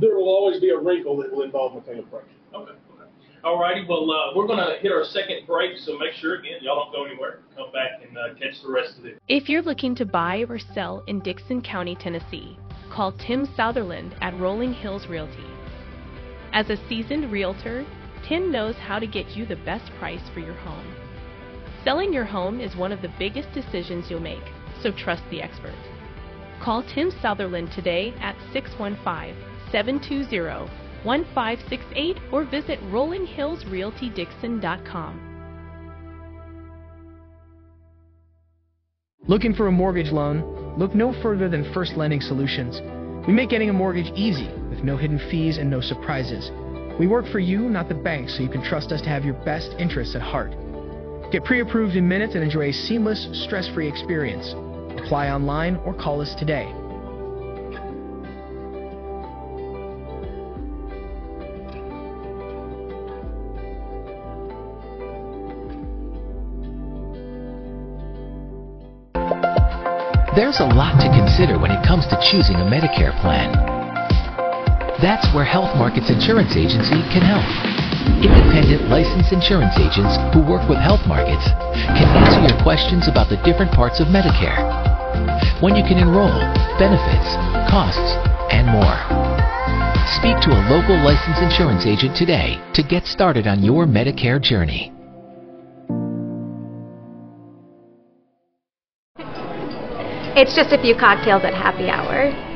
There 0.00 0.16
will 0.16 0.28
always 0.28 0.60
be 0.60 0.70
a 0.70 0.78
wrinkle 0.78 1.16
that 1.18 1.32
will 1.32 1.42
involve 1.42 1.74
Michaela 1.74 2.02
Frazier. 2.10 2.26
Okay. 2.52 2.72
okay. 2.72 3.10
All 3.44 3.60
righty. 3.60 3.84
Well, 3.86 4.10
uh, 4.10 4.34
we're 4.34 4.46
going 4.46 4.58
to 4.58 4.80
hit 4.80 4.90
our 4.90 5.04
second 5.04 5.46
break, 5.46 5.76
so 5.78 5.98
make 5.98 6.14
sure, 6.14 6.36
again, 6.36 6.58
y'all 6.62 6.82
don't 6.82 6.92
go 6.92 7.04
anywhere. 7.04 7.40
Come 7.54 7.70
back 7.72 8.00
and 8.02 8.16
uh, 8.16 8.34
catch 8.40 8.62
the 8.62 8.70
rest 8.70 8.98
of 8.98 9.04
it. 9.04 9.20
If 9.28 9.50
you're 9.50 9.62
looking 9.62 9.94
to 9.96 10.06
buy 10.06 10.44
or 10.48 10.58
sell 10.58 11.04
in 11.06 11.20
Dickson 11.20 11.60
County, 11.60 11.94
Tennessee, 11.94 12.58
call 12.90 13.12
Tim 13.12 13.46
Sutherland 13.54 14.14
at 14.22 14.38
Rolling 14.40 14.72
Hills 14.72 15.06
Realty. 15.08 15.53
As 16.54 16.70
a 16.70 16.78
seasoned 16.88 17.30
realtor, 17.32 17.84
Tim 18.28 18.52
knows 18.52 18.76
how 18.76 19.00
to 19.00 19.08
get 19.08 19.30
you 19.30 19.44
the 19.44 19.56
best 19.56 19.90
price 19.98 20.22
for 20.32 20.38
your 20.38 20.54
home. 20.54 20.86
Selling 21.82 22.12
your 22.12 22.24
home 22.24 22.60
is 22.60 22.76
one 22.76 22.92
of 22.92 23.02
the 23.02 23.12
biggest 23.18 23.52
decisions 23.52 24.08
you'll 24.08 24.20
make, 24.20 24.44
so 24.80 24.92
trust 24.92 25.24
the 25.30 25.42
expert. 25.42 25.74
Call 26.62 26.84
Tim 26.94 27.10
Sutherland 27.20 27.72
today 27.74 28.14
at 28.20 28.36
615 28.52 29.34
720 29.72 30.70
1568 31.02 32.16
or 32.32 32.44
visit 32.44 32.78
rollinghillsrealtydixon.com. 32.82 35.30
Looking 39.26 39.54
for 39.54 39.66
a 39.66 39.72
mortgage 39.72 40.12
loan? 40.12 40.76
Look 40.78 40.94
no 40.94 41.12
further 41.20 41.48
than 41.48 41.72
First 41.74 41.96
Lending 41.96 42.20
Solutions. 42.20 42.80
We 43.26 43.32
make 43.32 43.50
getting 43.50 43.70
a 43.70 43.72
mortgage 43.72 44.12
easy 44.14 44.48
no 44.84 44.96
hidden 44.96 45.18
fees 45.30 45.58
and 45.58 45.70
no 45.70 45.80
surprises. 45.80 46.50
We 46.98 47.06
work 47.06 47.26
for 47.26 47.40
you, 47.40 47.68
not 47.68 47.88
the 47.88 47.94
bank, 47.94 48.28
so 48.28 48.42
you 48.42 48.48
can 48.48 48.62
trust 48.62 48.92
us 48.92 49.00
to 49.02 49.08
have 49.08 49.24
your 49.24 49.34
best 49.44 49.74
interests 49.78 50.14
at 50.14 50.22
heart. 50.22 50.52
Get 51.32 51.44
pre 51.44 51.60
approved 51.60 51.96
in 51.96 52.06
minutes 52.06 52.34
and 52.34 52.44
enjoy 52.44 52.68
a 52.68 52.72
seamless, 52.72 53.28
stress 53.32 53.68
free 53.68 53.88
experience. 53.88 54.54
Apply 55.02 55.30
online 55.30 55.76
or 55.84 55.92
call 55.94 56.20
us 56.20 56.34
today. 56.36 56.72
There's 70.36 70.58
a 70.58 70.64
lot 70.64 71.00
to 71.00 71.08
consider 71.08 71.58
when 71.58 71.70
it 71.70 71.84
comes 71.86 72.06
to 72.06 72.18
choosing 72.30 72.56
a 72.56 72.64
Medicare 72.64 73.18
plan. 73.20 73.73
That's 75.04 75.28
where 75.36 75.44
Health 75.44 75.76
Markets 75.76 76.08
Insurance 76.08 76.56
Agency 76.56 76.96
can 77.12 77.20
help. 77.20 77.44
Independent 78.24 78.88
licensed 78.88 79.36
insurance 79.36 79.76
agents 79.76 80.16
who 80.32 80.40
work 80.40 80.64
with 80.64 80.80
Health 80.80 81.04
Markets 81.04 81.44
can 81.92 82.08
answer 82.08 82.40
your 82.40 82.56
questions 82.64 83.04
about 83.04 83.28
the 83.28 83.36
different 83.44 83.68
parts 83.70 84.00
of 84.00 84.08
Medicare, 84.08 84.64
when 85.60 85.76
you 85.76 85.84
can 85.84 86.00
enroll, 86.00 86.32
benefits, 86.80 87.36
costs, 87.68 88.16
and 88.48 88.64
more. 88.72 88.96
Speak 90.16 90.40
to 90.40 90.56
a 90.56 90.60
local 90.72 90.96
licensed 91.04 91.44
insurance 91.44 91.84
agent 91.84 92.16
today 92.16 92.56
to 92.72 92.82
get 92.82 93.04
started 93.04 93.46
on 93.46 93.62
your 93.62 93.84
Medicare 93.84 94.40
journey. 94.40 94.90
It's 100.32 100.56
just 100.56 100.72
a 100.72 100.80
few 100.80 100.96
cocktails 100.96 101.44
at 101.44 101.52
happy 101.52 101.90
hour. 101.90 102.53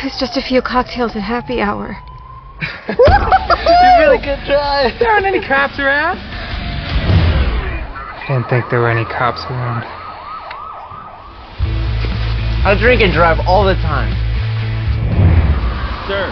It's 0.00 0.20
just 0.20 0.36
a 0.36 0.40
few 0.40 0.62
cocktails 0.62 1.16
at 1.16 1.22
happy 1.22 1.60
hour. 1.60 1.98
you 2.86 2.94
really 3.98 4.18
good 4.22 4.38
try. 4.46 4.94
There 4.94 5.10
aren't 5.10 5.26
any 5.26 5.40
cops 5.42 5.76
around. 5.80 6.18
I 6.22 8.24
Didn't 8.28 8.48
think 8.48 8.70
there 8.70 8.78
were 8.78 8.90
any 8.90 9.04
cops 9.10 9.42
around. 9.50 9.82
I 12.62 12.78
drink 12.78 13.02
and 13.02 13.12
drive 13.12 13.40
all 13.42 13.66
the 13.66 13.74
time. 13.82 14.14
Sir. 16.06 16.30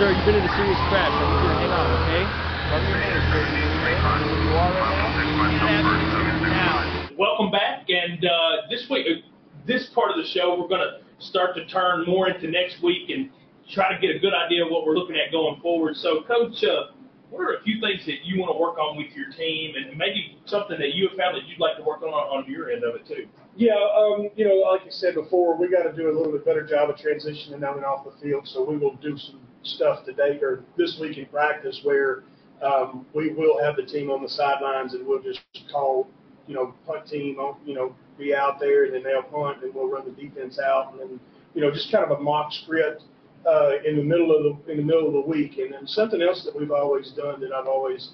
Sir, 0.00 0.08
you've 0.08 0.24
been 0.24 0.40
in 0.40 0.48
a 0.48 0.52
serious 0.56 0.80
crash. 0.88 1.12
I 1.12 1.20
need 1.28 1.44
you 1.44 1.52
to 1.52 1.54
hang 1.60 1.68
on, 1.68 1.84
okay? 2.00 2.24
Tell 2.72 2.80
me 2.80 2.88
your 2.88 2.96
name, 2.96 3.12
sir. 3.28 3.44
Where 3.44 4.40
you 4.40 4.56
are 4.56 4.72
right 4.72 6.48
now? 6.48 7.12
Welcome 7.18 7.50
back, 7.50 7.90
and 7.90 8.24
uh, 8.24 8.62
this 8.70 8.88
week, 8.88 9.04
uh, 9.04 9.20
this 9.66 9.90
part 9.94 10.10
of 10.10 10.16
the 10.16 10.24
show, 10.24 10.58
we're 10.58 10.66
going 10.68 10.80
to 10.80 11.00
start 11.18 11.54
to 11.56 11.64
turn 11.66 12.04
more 12.06 12.28
into 12.28 12.48
next 12.48 12.82
week 12.82 13.10
and 13.10 13.30
try 13.70 13.92
to 13.92 14.00
get 14.00 14.16
a 14.16 14.18
good 14.18 14.34
idea 14.34 14.64
of 14.64 14.70
what 14.70 14.86
we're 14.86 14.94
looking 14.94 15.16
at 15.16 15.30
going 15.32 15.60
forward. 15.60 15.96
So, 15.96 16.22
Coach, 16.22 16.64
uh, 16.64 16.92
what 17.30 17.42
are 17.42 17.54
a 17.54 17.62
few 17.62 17.80
things 17.80 18.06
that 18.06 18.24
you 18.24 18.40
want 18.40 18.52
to 18.52 18.58
work 18.58 18.78
on 18.78 18.96
with 18.96 19.14
your 19.14 19.30
team, 19.30 19.74
and 19.76 19.96
maybe 19.98 20.38
something 20.46 20.78
that 20.78 20.94
you 20.94 21.08
have 21.08 21.18
found 21.18 21.36
that 21.36 21.46
you'd 21.46 21.60
like 21.60 21.76
to 21.76 21.82
work 21.82 22.02
on 22.02 22.08
on 22.08 22.50
your 22.50 22.70
end 22.70 22.84
of 22.84 22.94
it 22.94 23.06
too? 23.06 23.26
Yeah, 23.56 23.74
um, 23.74 24.30
you 24.36 24.46
know, 24.46 24.54
like 24.54 24.82
I 24.82 24.90
said 24.90 25.14
before, 25.14 25.56
we 25.56 25.68
got 25.68 25.82
to 25.82 25.92
do 25.92 26.10
a 26.10 26.14
little 26.16 26.32
bit 26.32 26.44
better 26.44 26.64
job 26.64 26.88
of 26.88 26.96
transitioning 26.96 27.68
on 27.68 27.76
and 27.76 27.84
off 27.84 28.04
the 28.04 28.18
field. 28.22 28.48
So 28.48 28.64
we 28.64 28.78
will 28.78 28.94
do 28.96 29.18
some 29.18 29.40
stuff 29.62 30.04
today 30.04 30.38
or 30.40 30.64
this 30.76 30.98
week 31.00 31.18
in 31.18 31.26
practice 31.26 31.80
where 31.82 32.22
um, 32.62 33.04
we 33.12 33.30
will 33.30 33.62
have 33.62 33.76
the 33.76 33.82
team 33.82 34.10
on 34.10 34.22
the 34.22 34.28
sidelines 34.28 34.94
and 34.94 35.06
we'll 35.06 35.22
just 35.22 35.40
call, 35.70 36.08
you 36.46 36.54
know, 36.54 36.74
punt 36.86 37.06
team, 37.06 37.36
you 37.66 37.74
know, 37.74 37.94
be 38.18 38.34
out 38.34 38.58
there 38.58 38.84
and 38.84 38.94
then 38.94 39.02
they'll 39.02 39.22
punt 39.22 39.62
and 39.62 39.74
we'll 39.74 39.88
run 39.88 40.04
the 40.04 40.22
defense 40.22 40.58
out 40.58 40.92
and 40.92 41.00
then, 41.00 41.20
you 41.54 41.60
know, 41.60 41.70
just 41.70 41.90
kind 41.90 42.04
of 42.04 42.18
a 42.18 42.20
mock 42.20 42.52
script 42.52 43.02
uh, 43.46 43.72
in 43.86 43.96
the 43.96 44.02
middle 44.02 44.34
of 44.34 44.42
the 44.42 44.72
in 44.72 44.78
the 44.78 44.82
middle 44.82 45.06
of 45.06 45.12
the 45.12 45.20
week. 45.20 45.58
And 45.58 45.72
then 45.72 45.86
something 45.86 46.20
else 46.20 46.44
that 46.44 46.58
we've 46.58 46.70
always 46.70 47.10
done 47.12 47.40
that 47.40 47.52
I've 47.52 47.66
always 47.66 48.10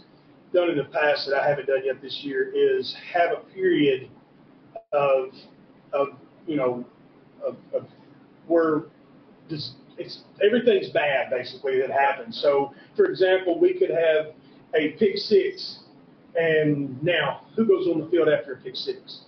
done 0.53 0.71
in 0.71 0.77
the 0.77 0.85
past 0.85 1.27
that 1.29 1.41
I 1.41 1.49
haven't 1.49 1.67
done 1.67 1.83
yet 1.85 2.01
this 2.01 2.21
year 2.23 2.53
is 2.55 2.97
have 3.13 3.33
a 3.33 3.41
period 3.53 4.09
of 4.93 5.31
of 5.93 6.09
you 6.47 6.57
know 6.57 6.85
of, 7.45 7.57
of 7.75 7.87
where 8.47 8.85
this 9.49 9.73
it's 9.99 10.23
everything's 10.45 10.91
bad 10.91 11.31
basically 11.31 11.81
that 11.81 11.91
happens. 11.91 12.41
So 12.41 12.75
for 12.97 13.07
example, 13.07 13.59
we 13.59 13.75
could 13.75 13.91
have 13.91 14.35
a 14.75 14.91
pick 14.99 15.17
six, 15.17 15.81
and 16.37 17.03
now 17.03 17.43
who 17.57 17.67
goes 17.67 17.87
on 17.87 18.01
the 18.01 18.07
field 18.09 18.29
after 18.29 18.55
a 18.55 18.57
pick 18.57 18.77
six? 18.77 19.21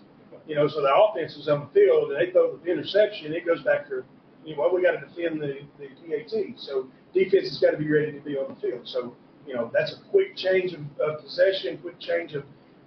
You 0.47 0.55
know, 0.55 0.69
so 0.69 0.81
the 0.81 0.95
offense 0.95 1.37
is 1.37 1.49
on 1.49 1.61
the 1.61 1.81
field 1.81 2.13
and 2.13 2.21
they 2.21 2.31
throw 2.31 2.57
the 2.57 2.71
interception, 2.71 3.33
it 3.33 3.45
goes 3.45 3.63
back 3.63 3.89
to 3.89 4.05
you 4.47 4.55
know, 4.55 4.63
well, 4.63 4.75
we 4.75 4.83
got 4.83 4.93
to 4.93 5.07
defend 5.07 5.43
the, 5.43 5.59
the 5.79 5.89
PAT. 5.89 6.59
So 6.59 6.89
defense 7.13 7.49
has 7.49 7.59
got 7.59 7.73
to 7.73 7.77
be 7.77 7.91
ready 7.91 8.13
to 8.13 8.21
be 8.21 8.37
on 8.39 8.55
the 8.55 8.61
field. 8.61 8.87
So, 8.87 9.17
you 9.47 9.55
know, 9.55 9.71
that's 9.75 9.93
a 9.93 10.11
quick 10.11 10.37
change 10.37 10.73
of, 10.73 10.81
of 11.01 11.21
possession, 11.21 11.79
quick 11.79 11.99
change 11.99 12.35
of 12.35 12.45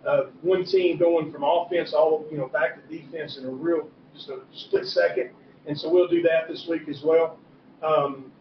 uh, 0.08 0.28
one 0.42 0.66
team 0.66 0.98
going 0.98 1.32
from 1.32 1.44
offense 1.44 1.94
all, 1.94 2.26
you 2.32 2.38
know, 2.38 2.48
back 2.48 2.76
to 2.76 2.98
defense 2.98 3.38
in 3.38 3.46
a 3.46 3.50
real, 3.50 3.90
just 4.16 4.30
a 4.30 4.40
split 4.54 4.86
second. 4.86 5.32
And 5.68 5.78
so 5.78 5.92
we'll 5.92 6.08
do 6.08 6.22
that 6.24 6.48
this 6.48 6.66
week 6.70 6.88
as 6.88 7.02
well. 7.04 7.38
Um, 7.84 8.32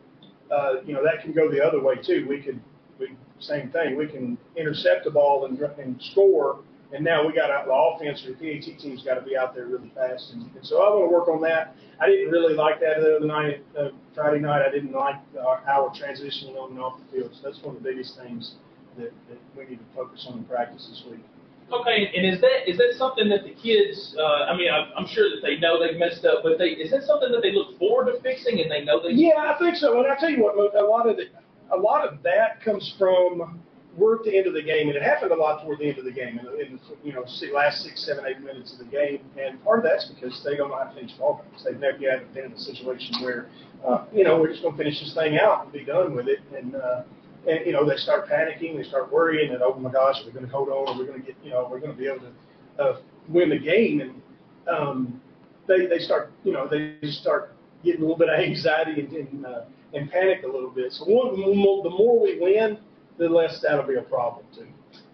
uh, 0.51 0.81
you 0.87 0.95
know, 0.95 1.03
that 1.03 1.23
can 1.23 1.33
go 1.33 1.51
the 1.51 1.63
other 1.63 1.83
way 1.83 1.97
too. 1.97 2.25
We 2.29 2.41
could, 2.41 2.61
we, 2.99 3.17
same 3.41 3.71
thing. 3.71 3.97
We 3.97 4.07
can 4.07 4.39
intercept 4.57 5.05
the 5.05 5.11
ball 5.11 5.47
and, 5.47 5.59
and 5.59 6.01
score. 6.01 6.61
And 6.93 7.05
now 7.05 7.27
we 7.27 7.35
got 7.35 7.51
out 7.51 7.67
the 7.67 7.73
offense 7.73 8.25
or 8.25 8.33
the 8.33 8.41
PAT 8.41 8.79
team's 8.81 9.05
got 9.05 9.15
to 9.15 9.23
be 9.23 9.37
out 9.37 9.55
there 9.55 9.67
really 9.67 9.93
fast. 9.95 10.33
And, 10.33 10.43
and 10.57 10.65
so 10.65 10.81
I 10.83 10.89
want 10.89 11.11
to 11.11 11.13
work 11.13 11.29
on 11.29 11.43
that. 11.43 11.77
I 12.01 12.07
didn't 12.07 12.31
really 12.31 12.55
like 12.55 12.81
that 12.81 13.01
the 13.01 13.17
other 13.17 13.27
night, 13.27 13.63
uh, 13.79 13.89
Friday 14.15 14.41
night. 14.41 14.63
I 14.67 14.71
didn't 14.71 14.93
like 14.93 15.17
our, 15.39 15.61
our 15.69 15.91
transitioning 15.91 16.57
on 16.57 16.73
and 16.73 16.81
off 16.81 16.99
the 16.99 17.17
field. 17.17 17.33
So 17.35 17.51
that's 17.51 17.63
one 17.63 17.77
of 17.77 17.83
the 17.83 17.89
biggest 17.89 18.17
things 18.17 18.55
that, 18.97 19.13
that 19.29 19.39
we 19.57 19.65
need 19.67 19.81
to 19.81 19.95
focus 19.95 20.27
on 20.31 20.39
in 20.39 20.45
practice 20.45 20.89
this 20.89 21.05
week. 21.11 21.25
Okay, 21.71 22.09
and 22.17 22.25
is 22.25 22.41
that 22.41 22.65
is 22.65 22.79
that 22.79 22.95
something 22.97 23.29
that 23.29 23.45
the 23.45 23.53
kids? 23.53 24.17
Uh, 24.19 24.49
I 24.49 24.57
mean, 24.57 24.73
I'm, 24.73 24.89
I'm 24.97 25.07
sure 25.07 25.29
that 25.29 25.45
they 25.45 25.59
know 25.59 25.77
they've 25.77 25.99
messed 25.99 26.25
up, 26.25 26.41
but 26.43 26.57
they 26.57 26.73
is 26.73 26.91
that 26.93 27.03
something 27.03 27.31
that 27.31 27.43
they 27.43 27.53
look 27.53 27.79
forward 27.79 28.11
to 28.11 28.19
fixing 28.23 28.59
and 28.61 28.71
they 28.71 28.85
know 28.85 29.03
they? 29.03 29.13
Yeah, 29.13 29.37
I 29.37 29.59
think 29.59 29.77
so. 29.77 30.01
And 30.01 30.11
I 30.11 30.17
tell 30.17 30.31
you 30.31 30.43
what, 30.43 30.57
a 30.57 30.87
lot 30.87 31.07
of 31.07 31.17
the, 31.17 31.25
a 31.71 31.77
lot 31.77 32.09
of 32.09 32.23
that 32.23 32.65
comes 32.65 32.95
from 32.99 33.61
we're 33.99 34.17
at 34.17 34.23
the 34.23 34.37
end 34.37 34.47
of 34.47 34.55
the 34.55 34.63
game, 34.63 34.89
and 34.89 34.97
it 34.97 35.03
happened 35.03 35.33
a 35.33 35.35
lot 35.35 35.63
toward 35.63 35.81
the 35.81 35.89
end 35.89 35.99
of 35.99 36.05
the 36.05 36.13
game, 36.13 36.39
in 36.39 36.47
in 36.61 36.81
you 37.03 37.13
know 37.13 37.25
last 37.53 37.83
six, 37.83 38.07
seven, 38.07 38.25
eight 38.27 38.41
minutes 38.41 38.73
of 38.73 38.79
the 38.79 38.85
game, 38.85 39.21
and 39.37 39.63
part 39.65 39.79
of 39.79 39.85
that's 39.85 40.07
because 40.07 40.41
they 40.45 40.57
don't 40.57 40.71
know 40.71 40.79
how 40.79 40.85
to 40.85 40.95
finish 40.95 41.13
ball 41.13 41.43
games. 41.43 41.65
They've 41.65 41.79
never 41.79 41.99
yet 41.99 42.33
been 42.33 42.47
in 42.47 42.53
a 42.53 42.59
situation 42.59 43.15
where, 43.23 43.49
uh, 43.87 44.07
you 44.13 44.25
know, 44.25 44.39
we're 44.39 44.51
just 44.51 44.63
going 44.63 44.77
to 44.77 44.83
finish 44.83 45.01
this 45.01 45.15
thing 45.15 45.39
out 45.39 45.65
and 45.65 45.73
be 45.73 45.85
done 45.85 46.15
with 46.15 46.29
it, 46.29 46.39
and 46.57 46.77
uh, 46.77 47.03
and 47.49 47.67
you 47.67 47.73
know 47.73 47.89
they 47.89 47.97
start 47.97 48.29
panicking, 48.29 48.77
they 48.77 48.85
start 48.85 49.13
worrying, 49.13 49.53
and 49.53 49.63
oh 49.63 49.75
my 49.75 49.91
gosh, 49.91 50.21
are 50.23 50.27
we're 50.27 50.33
going 50.33 50.47
to 50.47 50.53
hold 50.53 50.69
on, 50.69 50.97
we're 50.99 51.07
going 51.07 51.21
to 51.21 51.27
get, 51.27 51.37
you 51.43 51.51
know, 51.51 51.67
we're 51.71 51.81
going 51.81 51.93
to 51.93 51.99
be 51.99 52.07
able 52.07 52.21
to 52.21 52.83
uh, 52.83 53.01
win 53.29 53.51
the 53.51 53.59
game, 53.59 54.01
and 54.01 54.23
um, 54.69 55.21
they 55.67 55.87
they 55.87 55.99
start, 55.99 56.33
you 56.45 56.53
know, 56.53 56.69
they 56.69 56.97
start 57.11 57.55
getting 57.85 58.01
a 58.01 58.05
little 58.05 58.19
bit 58.19 58.29
of 58.29 58.39
anxiety 58.39 59.01
and 59.01 59.13
and, 59.13 59.47
uh, 59.47 59.63
and 59.95 60.11
panic 60.11 60.45
a 60.45 60.47
little 60.47 60.71
bit. 60.71 60.93
So 60.93 61.05
one, 61.05 61.35
the 61.35 61.91
more 61.91 62.23
we 62.23 62.39
win, 62.39 62.79
the 63.19 63.29
less 63.29 63.61
that'll 63.61 63.87
be 63.87 63.97
a 63.97 64.03
problem 64.03 64.47
too. 64.55 64.67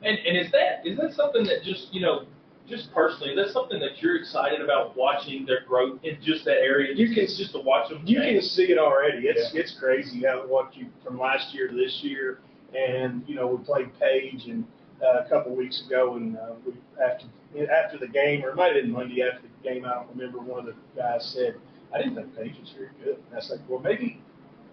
And 0.02 0.18
and 0.18 0.36
is 0.36 0.50
that 0.52 0.86
is 0.86 0.98
that 0.98 1.14
something 1.14 1.44
that 1.44 1.62
just 1.64 1.92
you 1.92 2.00
know 2.00 2.26
just 2.68 2.92
personally 2.92 3.32
is 3.32 3.36
that 3.36 3.52
something 3.52 3.78
that 3.80 4.00
you're 4.00 4.16
excited 4.16 4.60
about 4.60 4.96
watching 4.96 5.44
their 5.44 5.64
growth 5.66 6.00
in 6.02 6.18
just 6.22 6.44
that 6.44 6.58
area? 6.58 6.94
You 6.94 7.14
can 7.14 7.26
just 7.26 7.52
to 7.52 7.60
watch 7.60 7.90
them. 7.90 8.02
You 8.04 8.20
can 8.20 8.40
see 8.40 8.64
it 8.64 8.78
already. 8.78 9.26
It's 9.26 9.52
yeah. 9.52 9.60
it's 9.60 9.76
crazy 9.78 10.22
how 10.26 10.46
what 10.46 10.76
you 10.76 10.86
from 11.02 11.18
last 11.18 11.54
year 11.54 11.68
to 11.68 11.74
this 11.74 12.00
year, 12.02 12.40
and 12.74 13.22
you 13.26 13.34
know 13.34 13.46
we 13.46 13.64
played 13.64 13.88
Page 13.98 14.44
and 14.46 14.64
uh, 15.02 15.24
a 15.24 15.28
couple 15.28 15.54
weeks 15.54 15.82
ago, 15.86 16.16
and 16.16 16.36
uh, 16.36 16.52
we 16.64 16.72
after 17.02 17.26
after 17.70 17.98
the 17.98 18.08
game 18.08 18.44
or 18.44 18.50
it 18.50 18.56
might 18.56 18.74
have 18.74 18.82
been 18.82 18.90
Monday 18.90 19.22
after 19.22 19.42
the 19.42 19.68
game. 19.68 19.84
I 19.84 19.94
don't 19.94 20.08
remember. 20.14 20.38
One 20.38 20.60
of 20.60 20.66
the 20.66 20.74
guys 20.96 21.24
said, 21.34 21.56
"I 21.94 21.98
didn't 21.98 22.14
think 22.14 22.36
Page 22.36 22.58
was 22.60 22.70
very 22.76 22.90
good." 23.02 23.16
And 23.30 23.38
I 23.38 23.40
said, 23.40 23.60
"Well, 23.68 23.80
maybe 23.80 24.20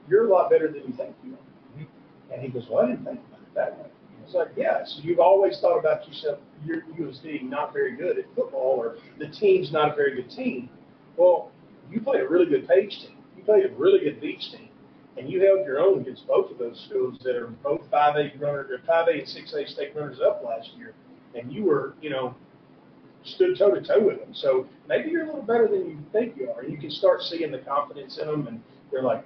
you're 0.08 0.28
a 0.28 0.30
lot 0.30 0.50
better 0.50 0.67
than 0.67 0.84
you 0.84 0.94
think 0.94 1.15
you 1.26 1.34
are." 1.34 1.50
And 2.32 2.41
he 2.41 2.48
goes, 2.50 2.67
well, 2.70 2.86
I 2.86 2.88
didn't 2.88 3.06
think 3.06 3.20
about 3.28 3.41
it 3.41 3.56
that 3.56 3.80
way. 3.80 3.89
It's 4.24 4.34
like, 4.34 4.50
yeah, 4.56 4.86
so 4.86 5.02
you've 5.02 5.20
always 5.20 5.60
thought 5.60 5.78
about 5.78 6.08
yourself, 6.08 6.39
you're, 6.65 6.84
as 7.10 7.17
being 7.17 7.50
not 7.50 7.74
very 7.74 7.96
good 7.98 8.17
at 8.17 8.26
football 8.36 8.76
or 8.78 8.96
the 9.20 9.28
team's 9.28 9.72
not 9.72 9.91
a 9.91 9.96
very 9.96 10.15
good 10.15 10.30
team. 10.30 10.70
Well, 11.17 11.52
you 11.91 12.00
played 12.00 12.22
a 12.22 12.28
really 12.28 12.46
good 12.46 12.67
Page 12.67 13.00
team. 13.02 13.17
You 13.36 13.44
played 13.44 13.65
a 13.65 13.74
really 13.76 14.00
good 14.00 14.22
Beach 14.22 14.52
team. 14.52 14.70
And 15.17 15.30
you 15.30 15.41
held 15.41 15.65
your 15.65 15.80
own 15.80 16.00
against 16.00 16.26
both 16.26 16.50
of 16.50 16.58
those 16.58 16.80
schools 16.88 17.20
that 17.24 17.36
are 17.36 17.48
both 17.48 17.82
5A 17.91 18.39
runners, 18.39 18.80
5A 18.88 19.20
and 19.20 19.28
6A 19.28 19.67
state 19.67 19.94
runners 19.94 20.20
up 20.26 20.41
last 20.46 20.70
year. 20.78 20.94
And 21.36 21.52
you 21.52 21.65
were, 21.65 21.96
you 22.02 22.10
know, 22.10 22.34
stood 23.24 23.58
toe 23.58 23.76
to 23.76 23.82
toe 23.82 24.00
with 24.00 24.20
them. 24.20 24.34
So 24.34 24.67
maybe 24.88 25.10
you're 25.10 25.24
a 25.24 25.26
little 25.26 25.41
better 25.41 25.67
than 25.67 25.89
you 25.89 25.98
think 26.13 26.38
you 26.38 26.50
are. 26.50 26.62
And 26.62 26.72
you 26.72 26.78
can 26.78 26.91
start 26.91 27.22
seeing 27.24 27.52
the 27.52 27.60
confidence 27.60 28.17
in 28.17 28.28
them, 28.28 28.48
and 28.48 28.62
they're 28.89 29.04
like, 29.04 29.26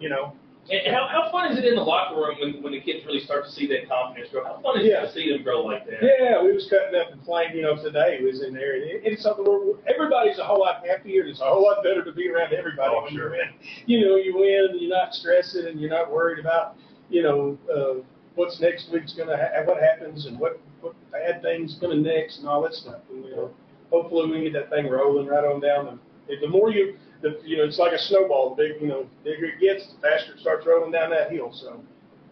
you 0.00 0.08
know, 0.08 0.32
and 0.70 0.94
how, 0.94 1.08
how 1.08 1.30
fun 1.30 1.52
is 1.52 1.58
it 1.58 1.64
in 1.64 1.74
the 1.74 1.82
locker 1.82 2.16
room 2.16 2.36
when, 2.40 2.62
when 2.62 2.72
the 2.72 2.80
kids 2.80 3.04
really 3.04 3.20
start 3.20 3.44
to 3.44 3.50
see 3.50 3.66
that 3.68 3.88
confidence 3.88 4.30
grow? 4.30 4.44
How 4.44 4.60
fun 4.62 4.80
is 4.80 4.86
yeah. 4.86 5.02
it 5.02 5.06
to 5.08 5.12
see 5.12 5.30
them 5.30 5.42
grow 5.42 5.62
like 5.62 5.84
that? 5.84 6.00
Yeah, 6.00 6.42
we 6.42 6.52
was 6.52 6.66
cutting 6.70 6.98
up 6.98 7.12
and 7.12 7.22
playing, 7.22 7.54
you 7.54 7.62
know, 7.62 7.76
today 7.76 8.20
was 8.22 8.42
in 8.42 8.54
there. 8.54 8.76
And 8.76 8.84
it, 8.84 9.02
it's 9.04 9.22
something 9.22 9.44
where 9.44 9.76
everybody's 9.86 10.38
a 10.38 10.44
whole 10.44 10.60
lot 10.60 10.86
happier. 10.86 11.22
And 11.22 11.30
it's 11.30 11.40
a 11.40 11.44
whole 11.44 11.62
lot 11.62 11.84
better 11.84 12.02
to 12.02 12.12
be 12.12 12.30
around 12.30 12.54
everybody 12.54 12.94
oh, 12.96 13.02
when 13.02 13.12
sure. 13.12 13.34
you. 13.34 13.44
You 13.86 14.06
know, 14.06 14.16
you 14.16 14.34
win 14.36 14.68
and 14.70 14.80
you're 14.80 14.90
not 14.90 15.12
stressing 15.12 15.66
and 15.66 15.78
you're 15.78 15.90
not 15.90 16.10
worried 16.10 16.38
about, 16.38 16.76
you 17.10 17.22
know, 17.22 17.58
uh, 17.68 18.02
what's 18.34 18.58
next 18.60 18.90
week's 18.90 19.12
going 19.12 19.28
to 19.28 19.36
ha- 19.36 19.64
what 19.64 19.82
happens 19.82 20.26
and 20.26 20.38
what, 20.38 20.60
what 20.80 20.94
bad 21.12 21.42
things 21.42 21.76
coming 21.78 22.02
next 22.02 22.38
and 22.38 22.48
all 22.48 22.62
that 22.62 22.72
stuff. 22.72 23.00
And, 23.10 23.24
you 23.24 23.36
know, 23.36 23.50
hopefully 23.90 24.30
we 24.30 24.50
get 24.50 24.54
that 24.54 24.70
thing 24.70 24.88
rolling 24.88 25.26
right 25.26 25.44
on 25.44 25.60
down. 25.60 26.00
The, 26.26 26.36
the 26.40 26.48
more 26.48 26.70
you 26.70 26.96
the, 27.24 27.40
you 27.42 27.56
know, 27.56 27.64
it's 27.64 27.78
like 27.78 27.92
a 27.92 27.98
snowball. 27.98 28.54
The 28.54 28.68
big, 28.68 28.82
you 28.82 28.86
know, 28.86 29.08
bigger 29.24 29.46
it 29.46 29.58
gets, 29.58 29.88
the 29.88 29.98
faster 30.00 30.34
it 30.34 30.40
starts 30.40 30.66
rolling 30.66 30.92
down 30.92 31.08
that 31.10 31.32
hill. 31.32 31.50
So 31.52 31.80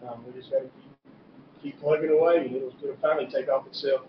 um, 0.07 0.23
we 0.25 0.39
just 0.39 0.51
got 0.51 0.59
to 0.59 0.69
keep, 0.69 0.93
keep 1.63 1.81
plugging 1.81 2.11
away, 2.11 2.45
and 2.45 2.55
it'll, 2.55 2.73
it'll 2.83 2.95
finally 3.01 3.25
take 3.25 3.49
off 3.49 3.65
itself. 3.65 4.01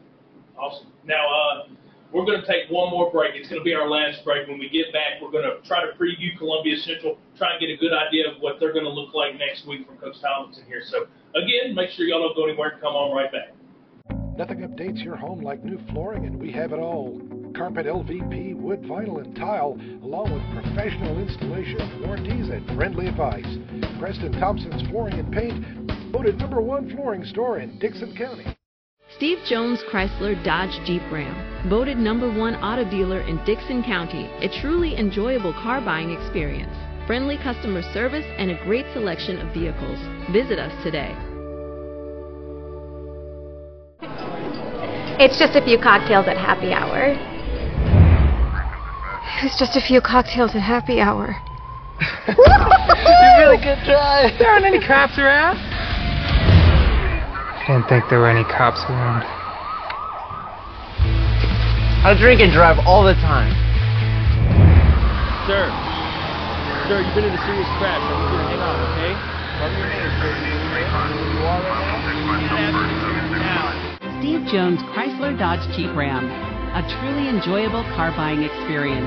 Awesome. 0.59 0.93
Now, 1.05 1.25
uh, 1.25 1.69
we're 2.13 2.27
going 2.27 2.41
to 2.41 2.47
take 2.47 2.71
one 2.71 2.91
more 2.91 3.11
break. 3.11 3.35
It's 3.35 3.49
going 3.49 3.61
to 3.61 3.65
be 3.65 3.75
our 3.75 3.89
last 3.89 4.23
break. 4.25 4.47
When 4.47 4.59
we 4.59 4.69
get 4.69 4.93
back, 4.93 5.23
we're 5.23 5.33
going 5.33 5.49
to 5.49 5.67
try 5.67 5.81
to 5.81 5.97
preview 5.97 6.37
Columbia 6.37 6.77
Central, 6.77 7.19
try 7.37 7.53
and 7.53 7.61
get 7.61 7.71
a 7.71 7.77
good 7.77 7.93
idea 7.93 8.31
of 8.31 8.41
what 8.41 8.61
they're 8.61 8.75
going 8.75 8.85
to 8.85 8.93
look 8.93 9.15
like 9.15 9.37
next 9.39 9.67
week 9.67 9.87
from 9.87 9.97
Coach 9.97 10.21
Tomlinson 10.21 10.65
here. 10.69 10.83
So, 10.85 11.07
again, 11.35 11.75
make 11.75 11.91
sure 11.91 12.07
y'all 12.07 12.21
don't 12.21 12.37
go 12.37 12.45
anywhere. 12.45 12.79
Come 12.81 12.95
on 12.95 13.17
right 13.17 13.33
back. 13.33 13.55
Nothing 14.37 14.61
updates 14.61 15.03
your 15.03 15.17
home 15.17 15.41
like 15.41 15.65
new 15.65 15.79
flooring, 15.91 16.27
and 16.27 16.39
we 16.39 16.53
have 16.53 16.73
it 16.73 16.79
all 16.79 17.21
carpet 17.55 17.87
LVP, 17.87 18.57
wood, 18.57 18.83
vinyl, 18.83 19.23
and 19.23 19.35
tile, 19.37 19.79
along 20.03 20.33
with 20.33 20.65
professional 20.65 21.19
installation 21.19 22.03
warranties 22.03 22.49
and 22.49 22.67
friendly 22.77 23.07
advice. 23.07 23.47
Preston 23.99 24.33
Thompson's 24.33 24.87
Flooring 24.89 25.19
and 25.19 25.33
Paint, 25.33 26.13
voted 26.13 26.39
number 26.39 26.61
one 26.61 26.91
flooring 26.91 27.25
store 27.25 27.59
in 27.59 27.79
Dickson 27.79 28.15
County. 28.17 28.57
Steve 29.17 29.39
Jones 29.47 29.81
Chrysler 29.91 30.43
Dodge 30.45 30.85
Jeep 30.85 31.03
Ram, 31.13 31.69
voted 31.69 31.97
number 31.97 32.27
one 32.29 32.57
auto 32.57 32.89
dealer 32.91 33.21
in 33.21 33.43
Dickson 33.45 33.83
County, 33.83 34.27
a 34.41 34.61
truly 34.61 34.97
enjoyable 34.97 35.53
car 35.53 35.81
buying 35.81 36.11
experience. 36.11 36.75
Friendly 37.07 37.37
customer 37.37 37.83
service 37.93 38.27
and 38.39 38.51
a 38.51 38.65
great 38.65 38.87
selection 38.93 39.39
of 39.39 39.55
vehicles. 39.55 39.99
Visit 40.33 40.59
us 40.59 40.73
today. 40.83 41.15
It's 45.17 45.39
just 45.39 45.55
a 45.55 45.65
few 45.65 45.79
cocktails 45.79 46.27
at 46.27 46.37
happy 46.37 46.73
hour. 46.73 47.34
It 49.25 49.45
was 49.45 49.57
just 49.59 49.77
a 49.77 49.81
few 49.81 50.01
cocktails 50.01 50.55
at 50.55 50.63
happy 50.63 51.01
hour. 51.01 51.37
you 52.29 52.35
really 53.41 53.59
good 53.59 53.79
try. 53.85 54.31
There 54.39 54.51
aren't 54.51 54.65
any 54.65 54.81
cops 54.81 55.19
around. 55.19 55.59
I 55.59 57.65
didn't 57.67 57.89
think 57.89 58.09
there 58.11 58.21
were 58.21 58.29
any 58.29 58.45
cops 58.45 58.85
around. 58.89 59.25
I 62.05 62.13
drink 62.21 62.43
and 62.45 62.53
drive 62.53 62.77
all 62.85 63.03
the 63.03 63.15
time. 63.25 63.49
Sir. 65.49 65.73
Sir, 66.89 67.01
you've 67.01 67.15
been 67.17 67.25
in 67.25 67.33
a 67.33 67.41
serious 67.49 67.69
crash. 67.81 67.97
I 67.97 68.13
need 68.13 68.29
you 68.29 68.37
to 68.37 68.45
hang 68.45 68.61
on, 68.61 68.77
okay? 68.93 69.17
Cover 69.57 69.73
your 69.81 69.89
name, 69.89 70.13
sir. 70.21 70.29
You 71.33 71.41
are 71.49 71.65
right 71.65 73.41
now. 73.41 73.73
Steve 74.21 74.45
Jones 74.53 74.85
Chrysler 74.93 75.33
Dodge 75.39 75.65
Jeep 75.75 75.97
Ram. 75.97 76.54
A 76.75 76.83
truly 76.99 77.29
enjoyable 77.29 77.85
car 77.95 78.11
buying 78.17 78.43
experience. 78.43 79.07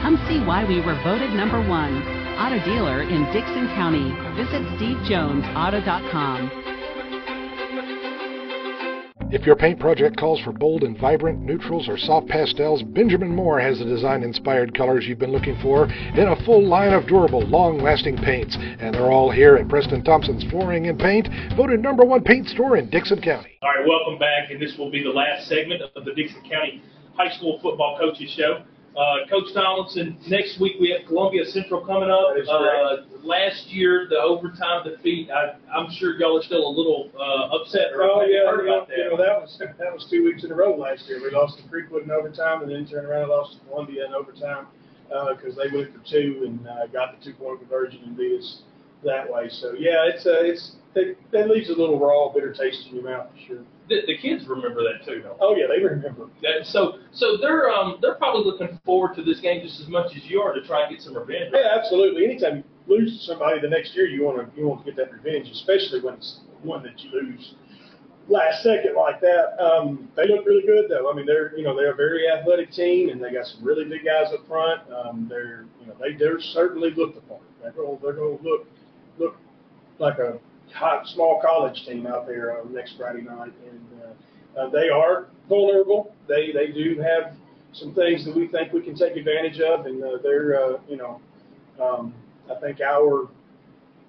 Come 0.00 0.16
see 0.26 0.40
why 0.40 0.64
we 0.64 0.80
were 0.80 0.98
voted 1.04 1.30
number 1.34 1.60
one 1.68 2.02
auto 2.38 2.64
dealer 2.64 3.02
in 3.02 3.24
Dickson 3.32 3.68
County. 3.74 4.08
Visit 4.36 4.62
stevejonesauto.com. 4.78 6.57
If 9.30 9.44
your 9.44 9.56
paint 9.56 9.78
project 9.78 10.16
calls 10.16 10.40
for 10.40 10.52
bold 10.52 10.84
and 10.84 10.98
vibrant 10.98 11.42
neutrals 11.42 11.86
or 11.86 11.98
soft 11.98 12.28
pastels, 12.28 12.82
Benjamin 12.82 13.28
Moore 13.28 13.60
has 13.60 13.78
the 13.78 13.84
design 13.84 14.22
inspired 14.22 14.74
colors 14.74 15.04
you've 15.06 15.18
been 15.18 15.32
looking 15.32 15.60
for 15.60 15.84
in 15.84 16.28
a 16.28 16.44
full 16.46 16.66
line 16.66 16.94
of 16.94 17.06
durable, 17.06 17.42
long 17.42 17.78
lasting 17.78 18.16
paints. 18.16 18.56
And 18.56 18.94
they're 18.94 19.12
all 19.12 19.30
here 19.30 19.56
at 19.56 19.68
Preston 19.68 20.02
Thompson's 20.02 20.44
Flooring 20.44 20.86
and 20.86 20.98
Paint, 20.98 21.28
voted 21.58 21.80
number 21.80 22.06
one 22.06 22.24
paint 22.24 22.48
store 22.48 22.78
in 22.78 22.88
Dickson 22.88 23.20
County. 23.20 23.58
All 23.60 23.68
right, 23.68 23.86
welcome 23.86 24.18
back, 24.18 24.50
and 24.50 24.62
this 24.62 24.78
will 24.78 24.90
be 24.90 25.02
the 25.02 25.10
last 25.10 25.46
segment 25.46 25.82
of 25.82 26.06
the 26.06 26.14
Dickson 26.14 26.40
County 26.48 26.82
High 27.14 27.30
School 27.36 27.60
Football 27.60 27.98
Coaches 28.00 28.30
Show. 28.30 28.62
Uh, 28.96 29.28
Coach 29.30 29.54
Tomlinson, 29.54 30.18
next 30.26 30.58
week 30.58 30.74
we 30.80 30.90
have 30.90 31.06
Columbia 31.06 31.44
Central 31.46 31.84
coming 31.86 32.10
up. 32.10 32.34
Uh, 32.48 33.06
last 33.22 33.68
year, 33.68 34.06
the 34.10 34.18
overtime 34.18 34.82
defeat, 34.84 35.30
I, 35.30 35.54
I'm 35.70 35.90
sure 35.92 36.18
y'all 36.18 36.38
are 36.38 36.42
still 36.42 36.66
a 36.66 36.74
little 36.74 37.10
uh, 37.14 37.56
upset 37.56 37.92
or 37.94 38.02
oh, 38.02 38.22
yeah, 38.22 38.50
heard 38.50 38.64
you 38.64 38.70
know, 38.70 38.76
about 38.78 38.88
that. 38.88 38.96
You 38.96 39.10
know, 39.10 39.16
that 39.16 39.40
was 39.40 39.56
that 39.60 39.92
was 39.92 40.06
two 40.10 40.24
weeks 40.24 40.42
in 40.42 40.50
a 40.50 40.54
row 40.54 40.74
last 40.74 41.06
year. 41.06 41.22
We 41.22 41.30
lost 41.30 41.58
to 41.58 41.64
Creekwood 41.64 42.04
in 42.04 42.10
overtime, 42.10 42.62
and 42.62 42.70
then 42.70 42.88
turned 42.88 43.06
around 43.06 43.22
and 43.22 43.30
lost 43.30 43.58
to 43.58 43.64
Columbia 43.68 44.06
in 44.06 44.14
overtime 44.14 44.66
because 45.08 45.56
uh, 45.56 45.64
they 45.64 45.76
went 45.76 45.92
for 45.92 46.02
two 46.10 46.44
and 46.46 46.66
uh, 46.66 46.86
got 46.88 47.18
the 47.18 47.24
two 47.24 47.34
point 47.34 47.60
conversion 47.60 48.00
and 48.04 48.16
beat 48.16 48.40
us 48.40 48.62
that 49.04 49.30
way. 49.30 49.48
So 49.48 49.72
yeah, 49.72 50.06
it's 50.06 50.26
uh, 50.26 50.42
it's 50.42 50.76
that, 50.94 51.16
that 51.32 51.48
leaves 51.48 51.70
a 51.70 51.74
little 51.74 51.98
raw, 51.98 52.32
bitter 52.32 52.52
taste 52.52 52.86
in 52.88 52.96
your 52.96 53.04
mouth 53.04 53.28
for 53.30 53.38
sure. 53.46 53.62
The, 53.88 54.02
the 54.06 54.18
kids 54.18 54.46
remember 54.46 54.82
that 54.82 55.04
too, 55.04 55.22
don't 55.22 55.38
they? 55.38 55.44
Oh 55.44 55.56
yeah, 55.56 55.66
they 55.68 55.82
remember. 55.82 56.28
That, 56.42 56.66
so 56.66 56.98
so 57.12 57.36
they're 57.40 57.70
um 57.70 57.98
they're 58.02 58.16
probably 58.16 58.44
looking 58.44 58.78
forward 58.84 59.14
to 59.16 59.22
this 59.22 59.40
game 59.40 59.62
just 59.62 59.80
as 59.80 59.88
much 59.88 60.16
as 60.16 60.24
you 60.24 60.40
are 60.40 60.52
to 60.52 60.66
try 60.66 60.86
and 60.86 60.94
get 60.94 61.02
some 61.02 61.16
revenge. 61.16 61.50
Yeah, 61.52 61.78
absolutely. 61.78 62.24
Anytime 62.24 62.58
you 62.58 62.64
lose 62.86 63.18
to 63.18 63.24
somebody 63.24 63.60
the 63.60 63.68
next 63.68 63.94
year, 63.94 64.06
you 64.06 64.24
want 64.24 64.38
to 64.38 64.60
you 64.60 64.66
want 64.66 64.84
to 64.84 64.90
get 64.90 64.96
that 64.96 65.12
revenge, 65.12 65.48
especially 65.50 66.00
when 66.00 66.14
it's 66.14 66.40
one 66.62 66.82
that 66.82 66.98
you 67.00 67.10
lose 67.12 67.54
last 68.28 68.62
second 68.62 68.94
like 68.94 69.20
that. 69.20 69.56
Um, 69.58 70.08
they 70.16 70.28
look 70.28 70.44
really 70.46 70.66
good 70.66 70.86
though. 70.88 71.10
I 71.10 71.14
mean, 71.14 71.26
they're 71.26 71.56
you 71.56 71.64
know 71.64 71.74
they're 71.74 71.92
a 71.92 71.96
very 71.96 72.28
athletic 72.28 72.70
team 72.72 73.08
and 73.08 73.22
they 73.22 73.32
got 73.32 73.46
some 73.46 73.64
really 73.64 73.84
big 73.84 74.04
guys 74.04 74.32
up 74.32 74.46
front. 74.46 74.82
Um, 74.92 75.26
they're 75.28 75.66
you 75.80 75.86
know 75.86 75.96
they 76.00 76.14
they're 76.14 76.40
certainly 76.40 76.90
looked 76.90 77.14
the 77.14 77.22
part. 77.22 77.42
They're 77.62 77.72
going 77.72 77.98
they're 78.02 78.12
going 78.12 78.38
to 78.38 78.44
look 78.44 78.66
like 79.98 80.18
a 80.18 80.38
hot, 80.74 81.06
small 81.08 81.40
college 81.40 81.84
team 81.86 82.06
out 82.06 82.26
there 82.26 82.60
uh, 82.60 82.64
next 82.70 82.96
Friday 82.96 83.22
night, 83.22 83.52
and 83.70 83.86
uh, 84.02 84.60
uh, 84.60 84.70
they 84.70 84.88
are 84.88 85.28
vulnerable. 85.48 86.14
They 86.28 86.52
they 86.52 86.68
do 86.72 87.00
have 87.00 87.34
some 87.72 87.94
things 87.94 88.24
that 88.24 88.34
we 88.34 88.48
think 88.48 88.72
we 88.72 88.82
can 88.82 88.94
take 88.94 89.16
advantage 89.16 89.60
of, 89.60 89.86
and 89.86 90.02
uh, 90.02 90.18
they're 90.22 90.62
uh, 90.62 90.78
you 90.88 90.96
know 90.96 91.20
um, 91.80 92.14
I 92.50 92.60
think 92.60 92.80
our 92.80 93.28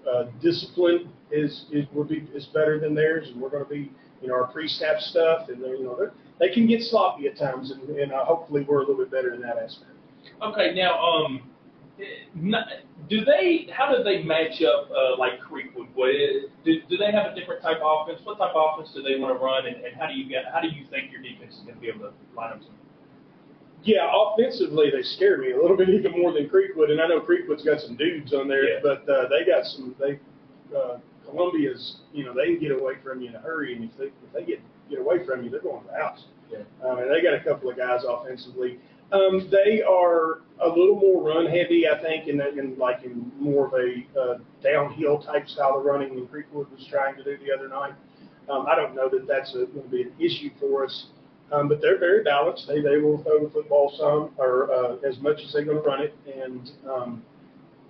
uh, 0.10 0.26
discipline 0.42 1.10
is 1.32 1.66
is 1.72 1.86
will 1.94 2.06
be 2.06 2.28
is 2.34 2.46
better 2.48 2.80
than 2.80 2.96
theirs, 2.96 3.30
and 3.30 3.42
we're 3.42 3.50
going 3.50 3.64
to 3.64 3.70
be 3.70 3.92
you 4.22 4.28
know 4.28 4.36
our 4.36 4.48
pre-snap 4.48 5.00
stuff, 5.00 5.50
and 5.50 5.60
you 5.60 5.84
know 5.84 5.96
they're, 5.98 6.14
they 6.40 6.54
can 6.54 6.68
get 6.68 6.82
sloppy 6.82 7.28
at 7.28 7.38
times, 7.38 7.72
and, 7.72 7.98
and 7.98 8.12
uh, 8.12 8.24
hopefully 8.24 8.66
we're 8.68 8.78
a 8.78 8.82
little 8.82 8.98
bit 8.98 9.12
better 9.12 9.34
in 9.34 9.42
that 9.42 9.58
aspect. 9.58 9.92
Okay, 10.42 10.74
now, 10.74 10.98
um, 11.00 11.49
do 13.10 13.26
they? 13.26 13.68
How 13.72 13.96
do 13.96 14.04
they 14.04 14.24
match 14.24 14.62
up 14.62 14.90
uh, 14.92 15.18
like 15.18 15.40
Creekwood? 15.40 15.88
What 15.94 16.10
is, 16.10 16.46
do, 16.64 16.82
do 16.90 16.98
they 16.98 17.12
have 17.12 17.32
a 17.34 17.36
different 17.36 17.62
type 17.62 17.78
of 17.84 18.08
offense? 18.08 18.22
What 18.24 18.38
type 18.38 18.52
of 18.56 18.74
offense 18.74 18.94
do 18.94 19.02
they 19.02 19.20
want 19.20 19.38
to 19.38 19.44
run, 19.44 19.68
and, 19.68 19.78
and 19.86 19.96
how 20.00 20.08
do 20.08 20.14
you 20.14 20.28
get? 20.30 20.46
How 20.54 20.62
do 20.62 20.68
you 20.68 20.86
think 20.90 21.12
your 21.12 21.22
defense 21.22 21.56
is 21.56 21.62
going 21.62 21.76
to 21.76 21.82
be 21.82 21.88
able 21.90 22.02
to 22.10 22.14
line 22.36 22.54
up? 22.54 22.62
Some? 22.62 22.76
Yeah, 23.84 24.12
offensively 24.12 24.92
they 24.92 25.04
scare 25.04 25.38
me 25.38 25.52
a 25.52 25.58
little 25.62 25.78
bit 25.78 25.90
even 25.98 26.12
more 26.12 26.34
than 26.34 26.50
Creekwood, 26.50 26.92
and 26.92 27.02
I 27.02 27.08
know 27.08 27.22
Creekwood's 27.22 27.64
got 27.64 27.80
some 27.82 27.96
dudes 27.96 28.34
on 28.34 28.48
there, 28.48 28.64
Yeah. 28.76 28.80
but 28.84 29.08
uh, 29.10 29.28
they 29.30 29.46
got 29.46 29.66
some. 29.66 29.96
They 30.00 30.20
uh, 30.76 30.98
Columbia's, 31.26 31.98
you 32.14 32.26
know, 32.26 32.34
they 32.34 32.46
can 32.56 32.60
get 32.60 32.72
away 32.72 32.94
from 33.04 33.22
you 33.22 33.30
in 33.30 33.36
a 33.36 33.40
hurry, 33.40 33.76
and 33.76 33.84
if 33.86 33.98
they 33.98 34.06
if 34.06 34.34
they 34.34 34.44
get 34.46 34.60
get 34.90 35.00
away 35.00 35.26
from 35.26 35.44
you, 35.44 35.50
they're 35.50 35.62
going 35.62 35.82
to 35.86 35.88
the 35.92 35.98
house. 35.98 36.26
Yeah. 36.52 36.60
Um, 36.84 37.00
and 37.00 37.12
they 37.12 37.22
got 37.22 37.34
a 37.36 37.44
couple 37.44 37.70
of 37.70 37.78
guys 37.78 38.02
offensively. 38.08 38.80
Um, 39.12 39.50
they 39.50 39.82
are 39.82 40.42
a 40.62 40.68
little 40.68 40.96
more 40.96 41.24
run 41.24 41.46
heavy, 41.48 41.88
I 41.88 42.00
think, 42.02 42.28
in, 42.28 42.42
in 42.42 42.78
like 42.78 43.04
in 43.04 43.32
more 43.40 43.68
of 43.68 43.74
a 43.74 44.20
uh, 44.20 44.38
downhill 44.62 45.20
type 45.20 45.48
style 45.48 45.78
of 45.78 45.86
running 45.86 46.16
than 46.16 46.28
Creekwood 46.28 46.70
was 46.72 46.86
trying 46.90 47.16
to 47.16 47.24
do 47.24 47.38
the 47.38 47.54
other 47.54 47.68
night. 47.68 47.94
Um, 48.50 48.66
I 48.68 48.76
don't 48.76 48.96
know 48.96 49.10
that 49.10 49.28
that's 49.28 49.54
going 49.54 49.68
to 49.72 49.90
be 49.90 50.04
an 50.04 50.14
issue 50.20 50.50
for 50.60 50.84
us, 50.84 51.08
um, 51.52 51.68
but 51.68 51.82
they're 51.82 52.00
very 52.00 52.24
balanced. 52.24 52.68
They 52.68 52.82
they 52.82 52.98
will 52.98 53.24
throw 53.24 53.44
the 53.44 53.50
football 53.50 53.94
some 53.98 54.32
or 54.38 54.72
uh, 54.72 55.08
as 55.08 55.20
much 55.20 55.42
as 55.44 55.54
they're 55.54 55.66
going 55.66 55.82
to 55.82 55.84
run 55.84 56.02
it, 56.02 56.16
and 56.28 56.72
um, 56.90 57.24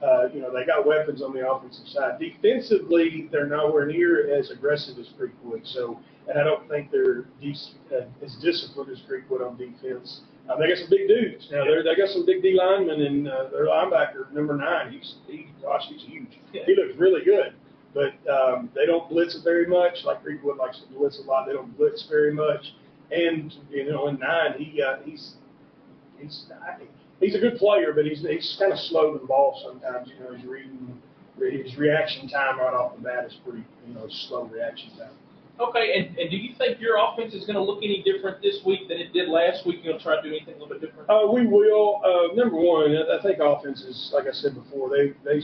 uh, 0.03 0.27
you 0.33 0.41
know 0.41 0.53
they 0.53 0.65
got 0.65 0.85
weapons 0.85 1.21
on 1.21 1.33
the 1.33 1.49
offensive 1.49 1.87
side. 1.87 2.19
Defensively, 2.19 3.29
they're 3.31 3.47
nowhere 3.47 3.85
near 3.85 4.33
as 4.37 4.51
aggressive 4.51 4.97
as 4.99 5.07
Creekwood. 5.19 5.65
So, 5.65 5.99
and 6.27 6.37
I 6.39 6.43
don't 6.43 6.67
think 6.69 6.91
they're 6.91 7.25
de- 7.41 7.55
uh, 7.93 8.05
as 8.23 8.35
disciplined 8.35 8.91
as 8.91 8.99
Creekwood 8.99 9.45
on 9.45 9.57
defense. 9.57 10.21
Uh, 10.47 10.57
they 10.57 10.67
got 10.67 10.77
some 10.77 10.89
big 10.89 11.07
dudes. 11.07 11.47
Now 11.51 11.63
they're, 11.63 11.83
they 11.83 11.95
got 11.95 12.09
some 12.09 12.25
big 12.25 12.41
D 12.41 12.57
linemen, 12.57 13.01
and 13.01 13.27
uh, 13.27 13.49
their 13.51 13.65
linebacker 13.67 14.31
number 14.31 14.55
nine. 14.55 14.91
He's 14.91 15.15
he, 15.27 15.47
gosh, 15.61 15.83
he's 15.89 16.03
huge. 16.03 16.39
He 16.51 16.75
looks 16.75 16.97
really 16.97 17.23
good. 17.23 17.53
But 17.93 18.13
um, 18.31 18.69
they 18.75 18.85
don't 18.85 19.09
blitz 19.09 19.35
it 19.35 19.43
very 19.43 19.65
much. 19.65 20.03
Like 20.05 20.23
Creekwood 20.23 20.57
likes 20.57 20.79
to 20.79 20.87
blitz 20.93 21.19
a 21.19 21.27
lot. 21.27 21.47
They 21.47 21.53
don't 21.53 21.75
blitz 21.75 22.07
very 22.09 22.33
much. 22.33 22.73
And 23.11 23.53
you 23.71 23.91
know, 23.91 24.07
in 24.07 24.19
nine, 24.19 24.53
he 24.57 24.81
uh, 24.81 24.97
he's 25.03 25.33
he's 26.19 26.45
he's 27.19 27.35
a 27.35 27.39
good 27.39 27.57
player, 27.57 27.93
but 27.93 28.05
he's 28.05 28.21
he's 28.21 28.55
kind 28.59 28.71
of 28.71 28.79
slow 28.79 29.13
to 29.13 29.19
the 29.19 29.25
ball 29.25 29.59
sometimes. 29.63 30.09
You 30.09 30.23
know, 30.23 30.35
he's 30.35 30.45
reading 30.45 30.99
his 31.39 31.77
reaction 31.77 32.27
time 32.27 32.59
right 32.59 32.73
off 32.73 32.95
the 32.95 33.01
bat 33.01 33.25
is 33.25 33.37
pretty 33.43 33.63
you 33.87 33.93
know 33.93 34.07
slow 34.09 34.45
reaction 34.45 34.91
time. 34.97 35.09
Okay, 35.59 35.91
and, 35.97 36.17
and 36.17 36.29
do 36.31 36.37
you 36.37 36.55
think 36.57 36.79
your 36.79 36.95
offense 36.97 37.33
is 37.33 37.45
going 37.45 37.55
to 37.55 37.61
look 37.61 37.83
any 37.83 38.01
different 38.03 38.41
this 38.41 38.59
week 38.65 38.87
than 38.87 38.97
it 38.97 39.11
did 39.11 39.27
last 39.27 39.65
week? 39.65 39.79
You 39.83 39.91
going 39.91 39.97
to 39.97 40.03
try 40.03 40.15
to 40.15 40.21
do 40.21 40.29
anything 40.29 40.55
a 40.55 40.57
little 40.57 40.69
bit 40.69 40.79
different? 40.79 41.09
Uh, 41.09 41.27
we 41.31 41.45
will. 41.45 41.99
Uh, 42.03 42.33
number 42.33 42.55
one, 42.55 42.95
I 42.95 43.17
I 43.17 43.21
think 43.21 43.39
offenses, 43.39 44.11
like 44.13 44.25
I 44.25 44.31
said 44.31 44.55
before, 44.55 44.89
they 44.89 45.13
they 45.25 45.41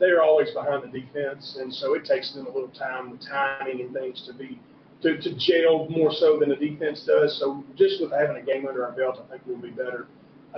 they 0.00 0.10
are 0.10 0.20
always 0.22 0.50
behind 0.50 0.82
the 0.82 1.00
defense, 1.00 1.58
and 1.60 1.72
so 1.72 1.94
it 1.94 2.04
takes 2.04 2.34
them 2.34 2.46
a 2.46 2.50
little 2.50 2.74
time 2.74 3.10
with 3.10 3.20
timing 3.24 3.80
and 3.80 3.94
things 3.94 4.26
to 4.26 4.34
be 4.34 4.58
to, 5.02 5.20
to 5.20 5.34
jail 5.38 5.86
more 5.88 6.12
so 6.12 6.38
than 6.40 6.48
the 6.48 6.56
defense 6.56 7.04
does. 7.06 7.38
So 7.38 7.64
just 7.76 8.00
with 8.02 8.10
having 8.10 8.36
a 8.36 8.42
game 8.44 8.66
under 8.66 8.84
our 8.84 8.92
belt, 8.92 9.22
I 9.24 9.30
think 9.30 9.42
we'll 9.46 9.58
be 9.58 9.70
better. 9.70 10.08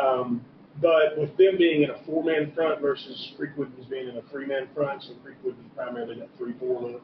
Um, 0.01 0.45
but 0.81 1.19
with 1.19 1.37
them 1.37 1.57
being 1.57 1.83
in 1.83 1.91
a 1.91 1.99
four-man 2.05 2.53
front 2.55 2.81
versus 2.81 3.33
Creekwood 3.39 3.71
being 3.89 4.09
in 4.09 4.17
a 4.17 4.23
three-man 4.23 4.69
front, 4.75 5.03
so 5.03 5.13
Creekwood 5.25 5.57
was 5.57 5.67
primarily 5.77 6.19
that 6.19 6.29
three-four 6.37 6.83
look. 6.83 7.03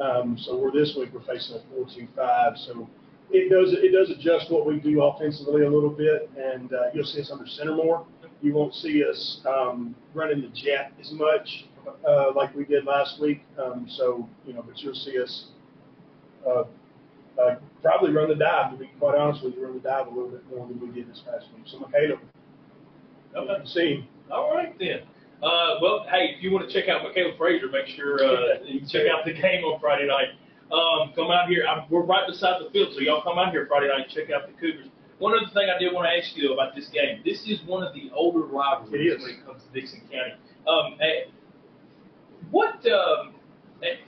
Um, 0.00 0.36
so 0.38 0.56
we're 0.58 0.72
this 0.72 0.94
week 0.98 1.10
we're 1.14 1.22
facing 1.22 1.56
a 1.56 1.60
four-two-five. 1.74 2.52
So 2.66 2.88
it 3.30 3.50
does 3.50 3.72
it 3.78 3.92
does 3.92 4.10
adjust 4.10 4.50
what 4.50 4.66
we 4.66 4.78
do 4.78 5.02
offensively 5.02 5.62
a 5.62 5.70
little 5.70 5.90
bit, 5.90 6.30
and 6.36 6.72
uh, 6.72 6.90
you'll 6.94 7.04
see 7.06 7.20
us 7.20 7.30
under 7.32 7.46
center 7.46 7.74
more. 7.74 8.06
You 8.42 8.52
won't 8.54 8.74
see 8.74 9.02
us 9.08 9.40
um, 9.46 9.94
running 10.14 10.42
the 10.42 10.48
jet 10.48 10.92
as 11.00 11.10
much 11.12 11.66
uh, 12.06 12.32
like 12.34 12.54
we 12.54 12.64
did 12.64 12.84
last 12.84 13.20
week. 13.20 13.42
Um, 13.62 13.86
so 13.96 14.28
you 14.46 14.52
know, 14.52 14.62
but 14.62 14.78
you'll 14.78 14.94
see 14.94 15.20
us 15.20 15.46
uh, 16.46 16.64
uh, 17.40 17.56
probably 17.82 18.12
run 18.12 18.28
the 18.28 18.34
dive. 18.34 18.72
To 18.72 18.76
be 18.78 18.90
quite 18.98 19.16
honest 19.16 19.42
with 19.42 19.54
you, 19.54 19.64
run 19.64 19.74
the 19.74 19.80
dive 19.80 20.06
a 20.06 20.10
little 20.10 20.30
bit 20.30 20.42
more 20.50 20.66
than 20.66 20.78
we 20.80 20.88
did 20.94 21.10
this 21.10 21.22
past 21.24 21.46
week. 21.56 21.64
So 21.66 21.78
Michaela, 21.80 22.18
Okay. 23.36 23.64
see. 23.66 24.08
All 24.30 24.54
right 24.54 24.76
then. 24.78 25.00
Uh, 25.46 25.78
well, 25.80 26.04
hey, 26.10 26.34
if 26.34 26.42
you 26.42 26.50
want 26.50 26.68
to 26.68 26.72
check 26.74 26.88
out 26.88 27.04
Michaela 27.04 27.30
Frazier, 27.38 27.68
make 27.70 27.86
sure 27.86 28.18
uh, 28.18 28.58
you 28.64 28.80
check 28.80 29.06
out 29.06 29.24
the 29.24 29.32
game 29.32 29.62
on 29.62 29.78
Friday 29.78 30.08
night. 30.08 30.34
Um, 30.74 31.14
come 31.14 31.30
out 31.30 31.48
here. 31.48 31.64
I'm, 31.64 31.88
we're 31.88 32.02
right 32.02 32.26
beside 32.26 32.60
the 32.60 32.68
field, 32.70 32.94
so 32.94 33.00
y'all 33.00 33.22
come 33.22 33.38
out 33.38 33.52
here 33.52 33.64
Friday 33.68 33.86
night 33.86 34.06
and 34.06 34.10
check 34.10 34.34
out 34.34 34.48
the 34.48 34.58
Cougars. 34.58 34.88
One 35.18 35.34
other 35.34 35.46
thing 35.54 35.70
I 35.70 35.78
did 35.78 35.94
want 35.94 36.10
to 36.10 36.18
ask 36.18 36.36
you 36.36 36.48
though 36.48 36.54
about 36.54 36.74
this 36.74 36.88
game. 36.88 37.22
This 37.24 37.46
is 37.46 37.62
one 37.64 37.86
of 37.86 37.94
the 37.94 38.10
older 38.12 38.40
rivalries 38.40 39.12
It 39.12 39.20
when 39.20 39.30
it 39.30 39.46
comes 39.46 39.62
to 39.62 39.80
Dickson 39.80 40.02
County. 40.10 40.34
Um, 40.66 40.98
eh, 41.00 41.30
what 42.50 42.84
um, 42.90 43.35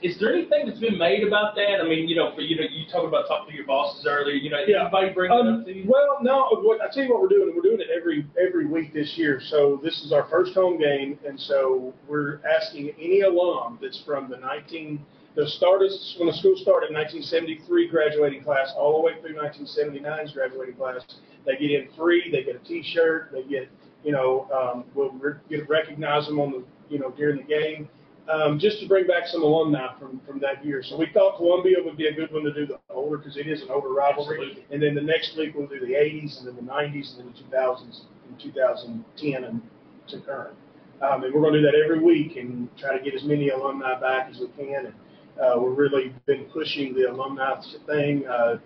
is 0.02 0.18
there 0.18 0.32
anything 0.32 0.66
that's 0.66 0.78
been 0.80 0.96
made 0.98 1.26
about 1.26 1.54
that? 1.56 1.80
I 1.80 1.84
mean, 1.84 2.08
you 2.08 2.16
know, 2.16 2.34
for 2.34 2.40
you 2.40 2.56
know, 2.56 2.62
you 2.70 2.86
talked 2.90 3.06
about 3.06 3.28
talking 3.28 3.50
to 3.50 3.56
your 3.56 3.66
bosses 3.66 4.06
earlier. 4.06 4.34
You 4.34 4.50
know, 4.50 4.60
Yeah. 4.66 4.82
anybody 4.82 5.10
bring 5.10 5.30
Um, 5.30 5.60
up 5.60 5.66
to 5.66 5.72
you? 5.72 5.84
well, 5.86 6.18
no. 6.22 6.48
What, 6.62 6.80
I 6.80 6.88
tell 6.88 7.04
you 7.04 7.10
what 7.10 7.20
we're 7.22 7.28
doing. 7.28 7.54
We're 7.54 7.62
doing 7.62 7.80
it 7.80 7.88
every 7.94 8.24
every 8.40 8.66
week 8.66 8.92
this 8.92 9.16
year. 9.18 9.40
So 9.40 9.78
this 9.82 10.02
is 10.04 10.12
our 10.12 10.24
first 10.24 10.54
home 10.54 10.78
game, 10.78 11.18
and 11.26 11.38
so 11.38 11.92
we're 12.06 12.40
asking 12.46 12.90
any 12.98 13.20
alum 13.22 13.78
that's 13.80 14.00
from 14.04 14.28
the 14.30 14.36
19 14.38 15.04
the 15.34 15.46
started 15.46 15.92
when 16.16 16.26
the 16.26 16.32
school 16.34 16.56
started 16.56 16.88
in 16.88 16.94
1973 16.96 17.86
graduating 17.88 18.42
class 18.42 18.72
all 18.76 18.96
the 18.96 19.02
way 19.06 19.12
through 19.20 19.34
1979's 19.36 20.32
graduating 20.32 20.74
class. 20.74 21.04
They 21.46 21.56
get 21.56 21.70
in 21.70 21.88
free. 21.96 22.30
They 22.32 22.42
get 22.42 22.56
a 22.56 22.64
T-shirt. 22.66 23.30
They 23.32 23.44
get 23.44 23.68
you 24.02 24.12
know 24.12 24.48
um, 24.52 24.84
we'll 24.94 25.10
re- 25.12 25.34
get 25.48 25.68
recognize 25.68 26.26
them 26.26 26.40
on 26.40 26.50
the 26.52 26.64
you 26.88 26.98
know 26.98 27.10
during 27.10 27.36
the 27.36 27.42
game. 27.44 27.88
Um, 28.28 28.58
just 28.58 28.80
to 28.80 28.86
bring 28.86 29.06
back 29.06 29.26
some 29.26 29.42
alumni 29.42 29.98
from, 29.98 30.20
from 30.26 30.38
that 30.40 30.62
year. 30.62 30.82
So 30.82 30.98
we 30.98 31.06
thought 31.14 31.38
Columbia 31.38 31.76
would 31.82 31.96
be 31.96 32.08
a 32.08 32.12
good 32.12 32.30
one 32.30 32.44
to 32.44 32.52
do 32.52 32.66
the 32.66 32.78
older 32.90 33.16
because 33.16 33.38
it 33.38 33.48
is 33.48 33.62
an 33.62 33.70
older 33.70 33.88
rivalry. 33.88 34.40
Absolutely. 34.40 34.66
And 34.70 34.82
then 34.82 34.94
the 34.94 35.00
next 35.00 35.34
week 35.38 35.54
we'll 35.54 35.66
do 35.66 35.80
the 35.80 35.94
80s 35.94 36.38
and 36.38 36.46
then 36.46 36.56
the 36.56 36.70
90s 36.70 37.16
and 37.16 37.20
then 37.20 37.32
the 37.32 37.56
2000s 37.56 38.00
and 38.28 38.38
2010 38.38 39.44
and 39.44 39.62
to 40.08 40.20
current. 40.20 40.54
Um, 41.00 41.24
and 41.24 41.32
we're 41.32 41.40
going 41.40 41.54
to 41.54 41.60
do 41.60 41.66
that 41.66 41.74
every 41.82 42.00
week 42.00 42.36
and 42.36 42.68
try 42.76 42.98
to 42.98 43.02
get 43.02 43.14
as 43.14 43.24
many 43.24 43.48
alumni 43.48 43.98
back 43.98 44.28
as 44.30 44.40
we 44.40 44.48
can. 44.48 44.86
And 44.86 44.94
uh, 45.40 45.58
we've 45.58 45.78
really 45.78 46.12
been 46.26 46.44
pushing 46.46 46.94
the 46.94 47.10
alumni 47.10 47.54
thing. 47.86 48.26
Uh, 48.26 48.58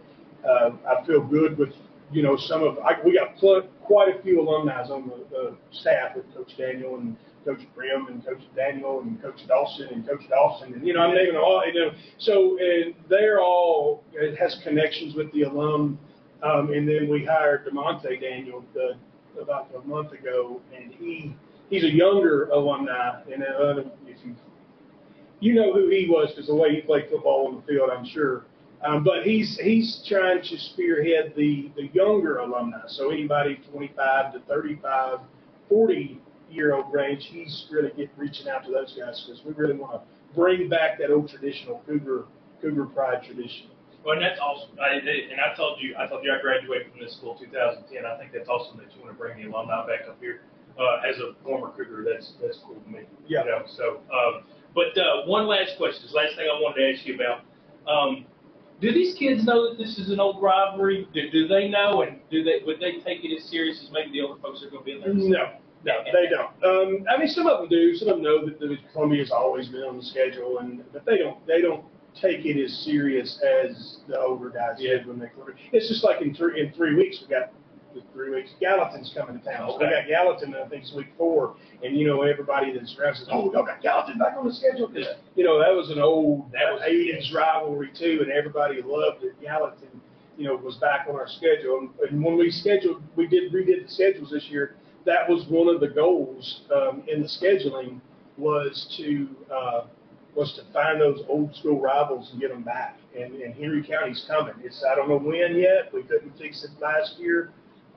uh, 0.46 0.70
I 0.88 1.07
feel 1.07 1.20
good 1.20 1.59
with 1.59 1.72
you 2.11 2.22
know 2.22 2.37
some 2.37 2.62
of 2.62 2.79
I, 2.79 2.96
we 3.05 3.14
got 3.14 3.37
pl- 3.37 3.68
quite 3.93 4.09
a 4.09 4.23
few 4.23 4.41
alumni 4.41 4.81
on 4.85 5.07
the 5.07 5.37
uh, 5.37 5.55
staff 5.71 6.17
with 6.17 6.25
Coach 6.35 6.57
Daniel 6.57 6.97
and 6.97 7.15
Coach 7.45 7.61
Brim 7.75 8.07
and 8.07 8.25
Coach 8.25 8.41
Daniel 8.57 9.03
and 9.03 9.21
Coach 9.21 9.47
Dawson 9.47 9.89
and 9.93 10.09
Coach 10.09 10.27
Dawson 10.31 10.73
and 10.73 10.87
you 10.87 10.95
know 10.95 11.01
I'm 11.01 11.15
naming 11.15 11.37
all 11.37 11.63
you 11.67 11.75
know. 11.79 11.91
So 12.17 12.57
and 12.59 12.95
they're 13.11 13.43
all 13.43 14.03
it 14.15 14.39
has 14.39 14.59
connections 14.65 15.15
with 15.15 15.31
the 15.33 15.43
alum. 15.43 15.99
Um, 16.43 16.73
and 16.73 16.89
then 16.89 17.07
we 17.11 17.23
hired 17.23 17.67
Demonte 17.67 18.19
Daniel 18.19 18.65
uh, 18.75 19.41
about 19.41 19.69
a 19.77 19.87
month 19.87 20.13
ago 20.13 20.63
and 20.75 20.95
he 20.95 21.37
he's 21.69 21.85
a 21.85 21.93
younger 21.93 22.47
alumni 22.47 23.21
and 23.31 23.43
uh, 23.43 23.81
if 24.07 24.25
you 24.25 24.35
you 25.41 25.55
know 25.55 25.75
who 25.75 25.91
he 25.91 26.07
was 26.09 26.31
because 26.31 26.47
the 26.47 26.55
way 26.55 26.75
he 26.75 26.81
played 26.81 27.11
football 27.11 27.49
on 27.49 27.57
the 27.57 27.63
field 27.71 27.91
I'm 27.95 28.07
sure 28.07 28.47
um, 28.85 29.05
but 29.05 29.25
he's 29.25 29.59
he's 29.59 30.05
trying 30.09 30.42
to 30.42 30.59
spearhead 30.59 31.35
the 31.37 31.71
the 31.77 31.88
younger 31.92 32.38
alumni. 32.38 32.81
So 32.88 33.11
anybody 33.11 33.61
25 33.71 34.35
to 34.35 34.40
35, 34.40 35.18
40 35.68 36.21
year 36.51 36.75
old 36.75 36.92
range, 36.92 37.27
he's 37.31 37.66
really 37.71 37.90
get, 37.97 38.11
reaching 38.16 38.49
out 38.49 38.64
to 38.64 38.71
those 38.71 38.95
guys 38.99 39.25
because 39.27 39.45
we 39.45 39.53
really 39.53 39.79
want 39.79 39.92
to 39.92 40.01
bring 40.35 40.68
back 40.68 40.99
that 40.99 41.11
old 41.11 41.29
traditional 41.29 41.83
Cougar 41.87 42.25
Cougar 42.61 42.87
pride 42.87 43.23
tradition. 43.25 43.68
Well, 44.05 44.14
and 44.14 44.23
that's 44.23 44.40
awesome. 44.40 44.77
I, 44.83 44.99
and 44.99 45.40
I 45.40 45.55
told 45.55 45.81
you, 45.81 45.95
I 45.97 46.09
told 46.09 46.25
you 46.25 46.33
I 46.33 46.40
graduated 46.42 46.90
from 46.90 47.01
this 47.01 47.14
school 47.16 47.38
in 47.38 47.47
2010. 47.47 48.05
I 48.05 48.18
think 48.18 48.33
that's 48.33 48.49
awesome 48.49 48.79
that 48.79 48.90
you 48.95 49.03
want 49.03 49.14
to 49.14 49.18
bring 49.18 49.38
the 49.38 49.49
alumni 49.49 49.87
back 49.87 50.09
up 50.09 50.18
here. 50.21 50.40
Uh, 50.79 51.07
as 51.07 51.18
a 51.18 51.35
former 51.45 51.71
Cougar, 51.77 52.05
that's 52.11 52.33
that's 52.40 52.59
cool 52.66 52.81
to 52.81 52.90
me. 52.90 53.01
Yeah. 53.29 53.45
You 53.45 53.51
know, 53.51 53.62
so, 53.77 54.01
um, 54.11 54.42
but 54.75 54.97
uh, 54.99 55.23
one 55.27 55.47
last 55.47 55.77
question. 55.77 56.03
This 56.03 56.14
last 56.14 56.35
thing 56.35 56.49
I 56.51 56.59
wanted 56.61 56.81
to 56.81 56.99
ask 56.99 57.07
you 57.07 57.14
about. 57.14 57.45
Um, 57.87 58.25
do 58.83 58.92
these 58.92 59.14
kids 59.14 59.45
know 59.45 59.71
that 59.71 59.79
this 59.79 59.97
is 59.97 60.11
an 60.11 60.18
old 60.18 60.42
rivalry? 60.42 61.09
Do, 61.14 61.31
do 61.31 61.47
they 61.47 61.68
know, 61.68 62.03
and 62.03 62.18
do 62.31 62.42
they 62.42 62.61
would 62.66 62.81
they 62.81 62.99
take 62.99 63.25
it 63.25 63.35
as 63.35 63.49
serious 63.49 63.81
as 63.83 63.90
maybe 63.92 64.11
the 64.11 64.23
older 64.23 64.40
folks 64.42 64.62
are 64.62 64.71
going 64.71 64.83
to 64.83 64.85
be 64.85 64.92
in 64.92 65.31
there? 65.31 65.31
No, 65.31 65.53
no, 65.85 65.92
they 66.05 66.29
don't. 66.29 66.51
Um, 66.64 67.07
I 67.09 67.16
mean, 67.16 67.29
some 67.29 67.47
of 67.47 67.61
them 67.61 67.68
do. 67.68 67.95
Some 67.95 68.09
of 68.09 68.16
them 68.16 68.25
know 68.25 68.45
that 68.45 68.59
the 68.59 68.77
Columbia's 68.92 69.31
always 69.31 69.68
been 69.68 69.83
on 69.83 69.97
the 69.97 70.03
schedule, 70.03 70.59
and 70.59 70.83
but 70.92 71.07
they 71.07 71.16
don't. 71.16 71.47
They 71.47 71.61
don't 71.61 71.85
take 72.21 72.45
it 72.45 72.62
as 72.62 72.77
serious 72.85 73.40
as 73.42 74.01
the 74.09 74.18
older 74.21 74.51
guys 74.51 74.79
did 74.79 75.07
when 75.07 75.21
they. 75.21 75.31
It's 75.73 75.88
just 75.88 76.03
like 76.03 76.21
in 76.21 76.35
three 76.35 76.61
in 76.61 76.73
three 76.73 76.97
weeks 76.97 77.23
we 77.23 77.29
got 77.29 77.53
three 78.13 78.31
weeks. 78.31 78.51
Gallatin's 78.61 79.13
coming 79.15 79.39
to 79.39 79.45
town. 79.45 79.71
So 79.71 79.79
we 79.79 79.91
got 79.91 80.07
Gallatin, 80.09 80.55
I 80.55 80.67
think, 80.69 80.85
it's 80.85 80.93
week 80.95 81.09
four, 81.19 81.55
and 81.83 81.97
you 81.97 82.07
know 82.07 82.23
everybody 82.23 82.73
that's 82.73 82.97
around 82.99 83.17
says, 83.17 83.29
"Oh, 83.31 83.53
y'all 83.53 83.63
got 83.65 83.83
Gallatin 83.83 84.19
back 84.19 84.37
on 84.39 84.47
the 84.47 84.55
schedule." 84.55 84.89
'Cause, 84.89 84.99
Yeah. 84.99 85.13
You 85.37 85.45
know 85.45 85.59
that 85.59 85.75
was 85.75 85.91
an 85.91 85.99
old 85.99 86.51
That 86.53 86.73
was- 86.73 86.83
'80s 86.83 87.33
rivalry 87.33 87.91
too, 87.95 88.21
and 88.23 88.31
everybody 88.33 88.81
loved 88.83 89.21
that 89.23 89.41
Gallatin, 89.41 90.01
you 90.39 90.47
know, 90.49 90.57
was 90.57 90.77
back 90.77 91.07
on 91.09 91.17
our 91.17 91.29
schedule. 91.29 91.79
And, 91.79 91.91
and 92.11 92.25
when 92.25 92.37
we 92.37 92.51
scheduled, 92.51 93.03
we 93.17 93.27
did 93.27 93.53
redid 93.53 93.85
the 93.87 93.89
schedules 93.93 94.31
this 94.31 94.49
year. 94.51 94.75
That 95.05 95.29
was 95.29 95.47
one 95.49 95.69
of 95.69 95.81
the 95.81 95.89
goals 95.89 96.63
um, 96.75 97.03
in 97.09 97.21
the 97.21 97.29
scheduling 97.29 98.01
was 98.39 98.87
to 98.97 99.29
uh, 99.53 99.83
was 100.35 100.55
to 100.55 100.63
find 100.73 100.99
those 101.01 101.23
old 101.29 101.55
school 101.55 101.79
rivals 101.79 102.31
and 102.33 102.41
get 102.41 102.49
them 102.51 102.63
back. 102.63 102.97
And, 103.15 103.35
and 103.35 103.53
Henry 103.55 103.83
County's 103.83 104.25
coming. 104.27 104.55
It's 104.65 104.83
I 104.83 104.95
don't 104.95 105.09
know 105.11 105.19
when 105.19 105.57
yet. 105.57 105.93
We 105.93 106.03
couldn't 106.05 106.39
fix 106.39 106.65
it 106.65 106.71
last 106.81 107.19
year, 107.19 107.51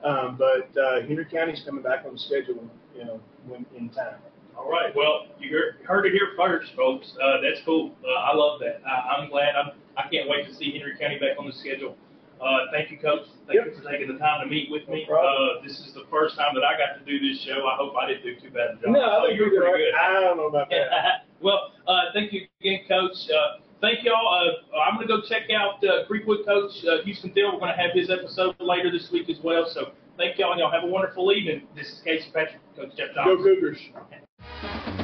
um, 0.06 0.38
but 0.38 0.70
uh, 0.80 1.02
Henry 1.02 1.26
County's 1.26 1.62
coming 1.64 1.82
back 1.82 2.04
on 2.06 2.14
the 2.14 2.18
schedule. 2.18 2.68
You 2.96 3.04
know, 3.04 3.20
when 3.46 3.66
in 3.76 3.90
time. 3.90 4.16
All 4.56 4.70
right. 4.70 4.94
Well, 4.96 5.26
you 5.38 5.50
heard, 5.50 5.84
heard 5.86 6.06
it 6.06 6.12
here 6.12 6.32
first, 6.36 6.72
folks. 6.74 7.12
Uh, 7.22 7.40
that's 7.42 7.60
cool. 7.66 7.92
Uh, 8.02 8.32
I 8.32 8.34
love 8.34 8.58
that. 8.60 8.80
I, 8.88 9.20
I'm 9.20 9.28
glad. 9.28 9.54
I'm, 9.54 9.72
I 9.96 10.08
can't 10.08 10.28
wait 10.28 10.46
to 10.48 10.54
see 10.54 10.72
Henry 10.72 10.96
County 10.98 11.18
back 11.18 11.38
on 11.38 11.46
the 11.46 11.52
schedule. 11.52 11.96
Uh, 12.40 12.68
thank 12.72 12.90
you, 12.90 12.98
Coach. 12.98 13.28
Thank 13.46 13.64
you 13.64 13.72
for 13.72 13.84
taking 13.88 14.12
the 14.12 14.18
time 14.18 14.44
to 14.44 14.46
meet 14.48 14.70
with 14.70 14.88
me. 14.88 15.06
No. 15.08 15.16
Uh, 15.16 15.62
this 15.62 15.72
is 15.80 15.92
the 15.94 16.04
first 16.10 16.36
time 16.36 16.54
that 16.54 16.64
I 16.64 16.76
got 16.76 17.00
to 17.00 17.04
do 17.04 17.20
this 17.20 17.42
show. 17.44 17.64
I 17.66 17.76
hope 17.76 17.94
I 17.96 18.08
didn't 18.08 18.24
do 18.24 18.36
too 18.40 18.50
bad 18.52 18.76
a 18.76 18.80
job. 18.80 18.92
No, 18.92 19.00
oh, 19.00 19.24
I 19.24 19.26
think 19.28 19.38
you're 19.40 19.50
did 19.50 19.62
all 19.62 19.72
pretty 19.72 19.84
good. 19.84 19.94
I 19.94 20.20
don't 20.20 20.36
know 20.36 20.48
about 20.48 20.68
that. 20.70 21.24
well, 21.40 21.72
uh, 21.88 22.12
thank 22.12 22.32
you 22.32 22.46
again, 22.60 22.80
Coach. 22.88 23.16
Uh, 23.32 23.64
thank 23.80 24.04
y'all. 24.04 24.26
Uh, 24.26 24.78
I'm 24.78 24.96
going 24.96 25.06
to 25.06 25.12
go 25.12 25.22
check 25.28 25.50
out 25.50 25.82
uh, 25.84 26.06
Creekwood 26.08 26.44
Coach 26.44 26.72
uh, 26.84 27.02
Houston 27.04 27.32
Thiel. 27.32 27.52
We're 27.52 27.60
going 27.60 27.74
to 27.74 27.80
have 27.80 27.92
his 27.94 28.10
episode 28.10 28.54
later 28.60 28.90
this 28.90 29.10
week 29.12 29.28
as 29.28 29.38
well. 29.42 29.66
So 29.72 29.92
thank 30.16 30.38
y'all, 30.38 30.52
and 30.52 30.60
y'all 30.60 30.70
have 30.70 30.84
a 30.84 30.90
wonderful 30.90 31.32
evening. 31.32 31.62
This 31.74 31.88
is 31.88 32.00
Casey 32.04 32.30
Patrick, 32.32 32.60
Coach 32.76 32.90
Jeff 32.96 33.14
Go 33.14 33.36
Johnson. 33.36 33.44
Cougars. 33.44 33.80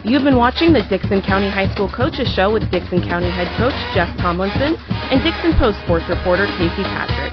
You've 0.04 0.24
been 0.24 0.36
watching 0.36 0.72
the 0.72 0.82
Dickson 0.90 1.22
County 1.22 1.48
High 1.48 1.72
School 1.74 1.88
Coaches 1.88 2.28
Show 2.34 2.52
with 2.52 2.70
Dickson 2.70 3.02
County 3.02 3.30
head 3.30 3.46
coach 3.56 3.74
Jeff 3.94 4.10
Tomlinson 4.18 4.74
and 5.10 5.22
Dickson 5.22 5.54
Post 5.58 5.78
sports 5.84 6.04
reporter 6.08 6.46
Casey 6.58 6.82
Patrick. 6.82 7.30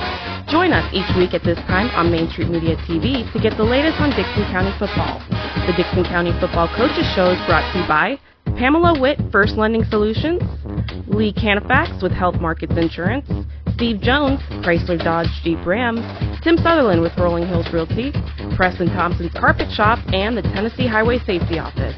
Join 0.50 0.74
us 0.74 0.86
each 0.94 1.10
week 1.18 1.34
at 1.34 1.44
this 1.44 1.58
time 1.70 1.90
on 1.94 2.12
Main 2.12 2.30
Street 2.30 2.50
Media 2.50 2.76
TV 2.86 3.26
to 3.34 3.40
get 3.40 3.58
the 3.58 3.64
latest 3.64 4.00
on 4.02 4.10
Dickson 4.12 4.46
County 4.50 4.74
football. 4.78 5.22
The 5.66 5.74
Dickson 5.78 6.04
County 6.06 6.34
Football 6.40 6.70
Coaches 6.74 7.06
Show 7.14 7.30
is 7.30 7.42
brought 7.46 7.66
to 7.74 7.80
you 7.82 7.88
by 7.88 8.18
Pamela 8.60 9.00
Witt, 9.00 9.18
First 9.32 9.56
Lending 9.56 9.86
Solutions, 9.86 10.42
Lee 11.08 11.32
Canifax 11.32 12.04
with 12.04 12.12
Health 12.12 12.42
Markets 12.42 12.74
Insurance, 12.76 13.26
Steve 13.74 14.02
Jones, 14.02 14.42
Chrysler 14.66 15.02
Dodge 15.02 15.30
Jeep 15.46 15.66
Ram, 15.66 15.96
Tim 16.44 16.58
Sutherland 16.58 17.02
with 17.02 17.18
Rolling 17.18 17.48
Hills 17.48 17.68
Realty, 17.72 18.12
Preston 18.58 18.88
Thompson's 18.88 19.32
Carpet 19.32 19.72
Shop, 19.72 19.98
and 20.12 20.36
the 20.36 20.42
Tennessee 20.42 20.88
Highway 20.88 21.20
Safety 21.20 21.58
Office. 21.58 21.96